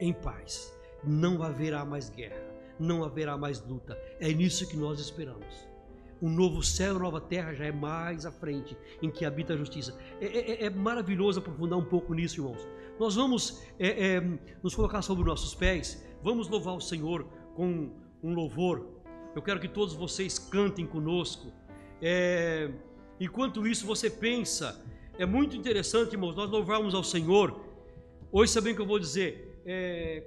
Em 0.00 0.12
paz. 0.12 0.72
Não 1.04 1.42
haverá 1.42 1.84
mais 1.84 2.10
guerra, 2.10 2.42
não 2.78 3.04
haverá 3.04 3.36
mais 3.36 3.60
luta. 3.60 3.96
É 4.18 4.32
nisso 4.32 4.68
que 4.68 4.76
nós 4.76 4.98
esperamos. 4.98 5.67
Um 6.20 6.28
novo 6.28 6.62
céu 6.62 6.96
e 6.96 6.98
nova 6.98 7.20
terra 7.20 7.54
já 7.54 7.66
é 7.66 7.72
mais 7.72 8.26
à 8.26 8.32
frente, 8.32 8.76
em 9.00 9.10
que 9.10 9.24
habita 9.24 9.54
a 9.54 9.56
justiça. 9.56 9.98
É, 10.20 10.26
é, 10.26 10.64
é 10.66 10.70
maravilhoso 10.70 11.38
aprofundar 11.38 11.78
um 11.78 11.84
pouco 11.84 12.12
nisso, 12.14 12.40
irmãos. 12.40 12.66
Nós 12.98 13.14
vamos 13.14 13.62
é, 13.78 14.16
é, 14.16 14.38
nos 14.62 14.74
colocar 14.74 15.02
sobre 15.02 15.22
os 15.22 15.28
nossos 15.28 15.54
pés, 15.54 16.04
vamos 16.22 16.48
louvar 16.48 16.74
o 16.74 16.80
Senhor 16.80 17.24
com 17.54 17.90
um 18.22 18.34
louvor. 18.34 18.86
Eu 19.34 19.42
quero 19.42 19.60
que 19.60 19.68
todos 19.68 19.94
vocês 19.94 20.38
cantem 20.38 20.86
conosco. 20.86 21.52
É, 22.02 22.70
enquanto 23.20 23.66
isso, 23.66 23.86
você 23.86 24.10
pensa, 24.10 24.84
é 25.16 25.24
muito 25.24 25.56
interessante, 25.56 26.12
irmãos, 26.12 26.34
nós 26.34 26.50
louvarmos 26.50 26.94
ao 26.94 27.04
Senhor. 27.04 27.60
Hoje, 28.32 28.52
sabem 28.52 28.72
o 28.72 28.76
que 28.76 28.82
eu 28.82 28.86
vou 28.86 28.98
dizer? 28.98 29.60
É, 29.64 30.24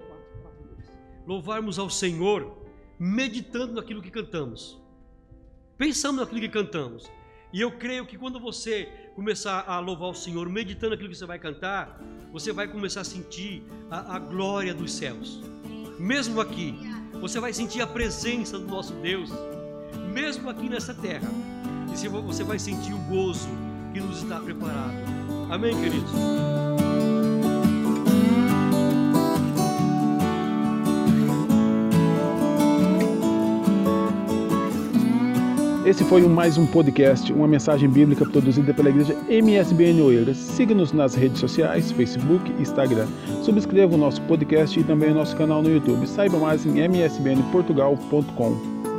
louvarmos 1.27 1.77
ao 1.77 1.89
Senhor 1.89 2.57
meditando 2.97 3.73
naquilo 3.73 4.01
que 4.01 4.11
cantamos 4.11 4.80
pensando 5.82 6.21
naquilo 6.21 6.39
que 6.41 6.47
cantamos. 6.47 7.11
E 7.51 7.59
eu 7.59 7.71
creio 7.71 8.05
que 8.05 8.15
quando 8.15 8.39
você 8.39 8.88
começar 9.15 9.63
a 9.67 9.79
louvar 9.79 10.11
o 10.11 10.13
Senhor, 10.13 10.47
meditando 10.47 10.91
naquilo 10.91 11.09
que 11.09 11.15
você 11.15 11.25
vai 11.25 11.39
cantar, 11.39 11.99
você 12.32 12.53
vai 12.53 12.67
começar 12.67 13.01
a 13.01 13.03
sentir 13.03 13.63
a, 13.89 14.15
a 14.15 14.19
glória 14.19 14.75
dos 14.75 14.93
céus. 14.93 15.41
Mesmo 15.97 16.39
aqui, 16.39 16.75
você 17.19 17.39
vai 17.39 17.51
sentir 17.51 17.82
a 17.82 17.88
presença 17.88 18.59
do 18.59 18.67
nosso 18.67 18.93
Deus, 18.93 19.32
mesmo 20.13 20.51
aqui 20.51 20.69
nessa 20.69 20.93
terra. 20.93 21.27
E 21.91 22.07
você 22.07 22.43
vai 22.43 22.59
sentir 22.59 22.93
o 22.93 22.99
gozo 22.99 23.49
que 23.91 23.99
nos 23.99 24.21
está 24.21 24.39
preparado. 24.39 24.93
Amém, 25.49 25.75
queridos? 25.82 26.61
Esse 35.91 36.05
foi 36.05 36.21
mais 36.21 36.57
um 36.57 36.65
podcast, 36.65 37.33
uma 37.33 37.45
mensagem 37.45 37.89
bíblica 37.89 38.25
produzida 38.25 38.73
pela 38.73 38.87
igreja 38.87 39.13
MSBN 39.27 40.01
Oeiras. 40.01 40.37
Siga-nos 40.37 40.93
nas 40.93 41.15
redes 41.15 41.37
sociais, 41.37 41.91
Facebook 41.91 42.49
e 42.57 42.61
Instagram. 42.61 43.07
Subscreva 43.43 43.93
o 43.93 43.97
nosso 43.97 44.21
podcast 44.21 44.79
e 44.79 44.85
também 44.85 45.11
o 45.11 45.15
nosso 45.15 45.35
canal 45.35 45.61
no 45.61 45.69
YouTube. 45.69 46.07
Saiba 46.07 46.39
mais 46.39 46.65
em 46.65 46.79
msbnportugal.com. 46.79 48.90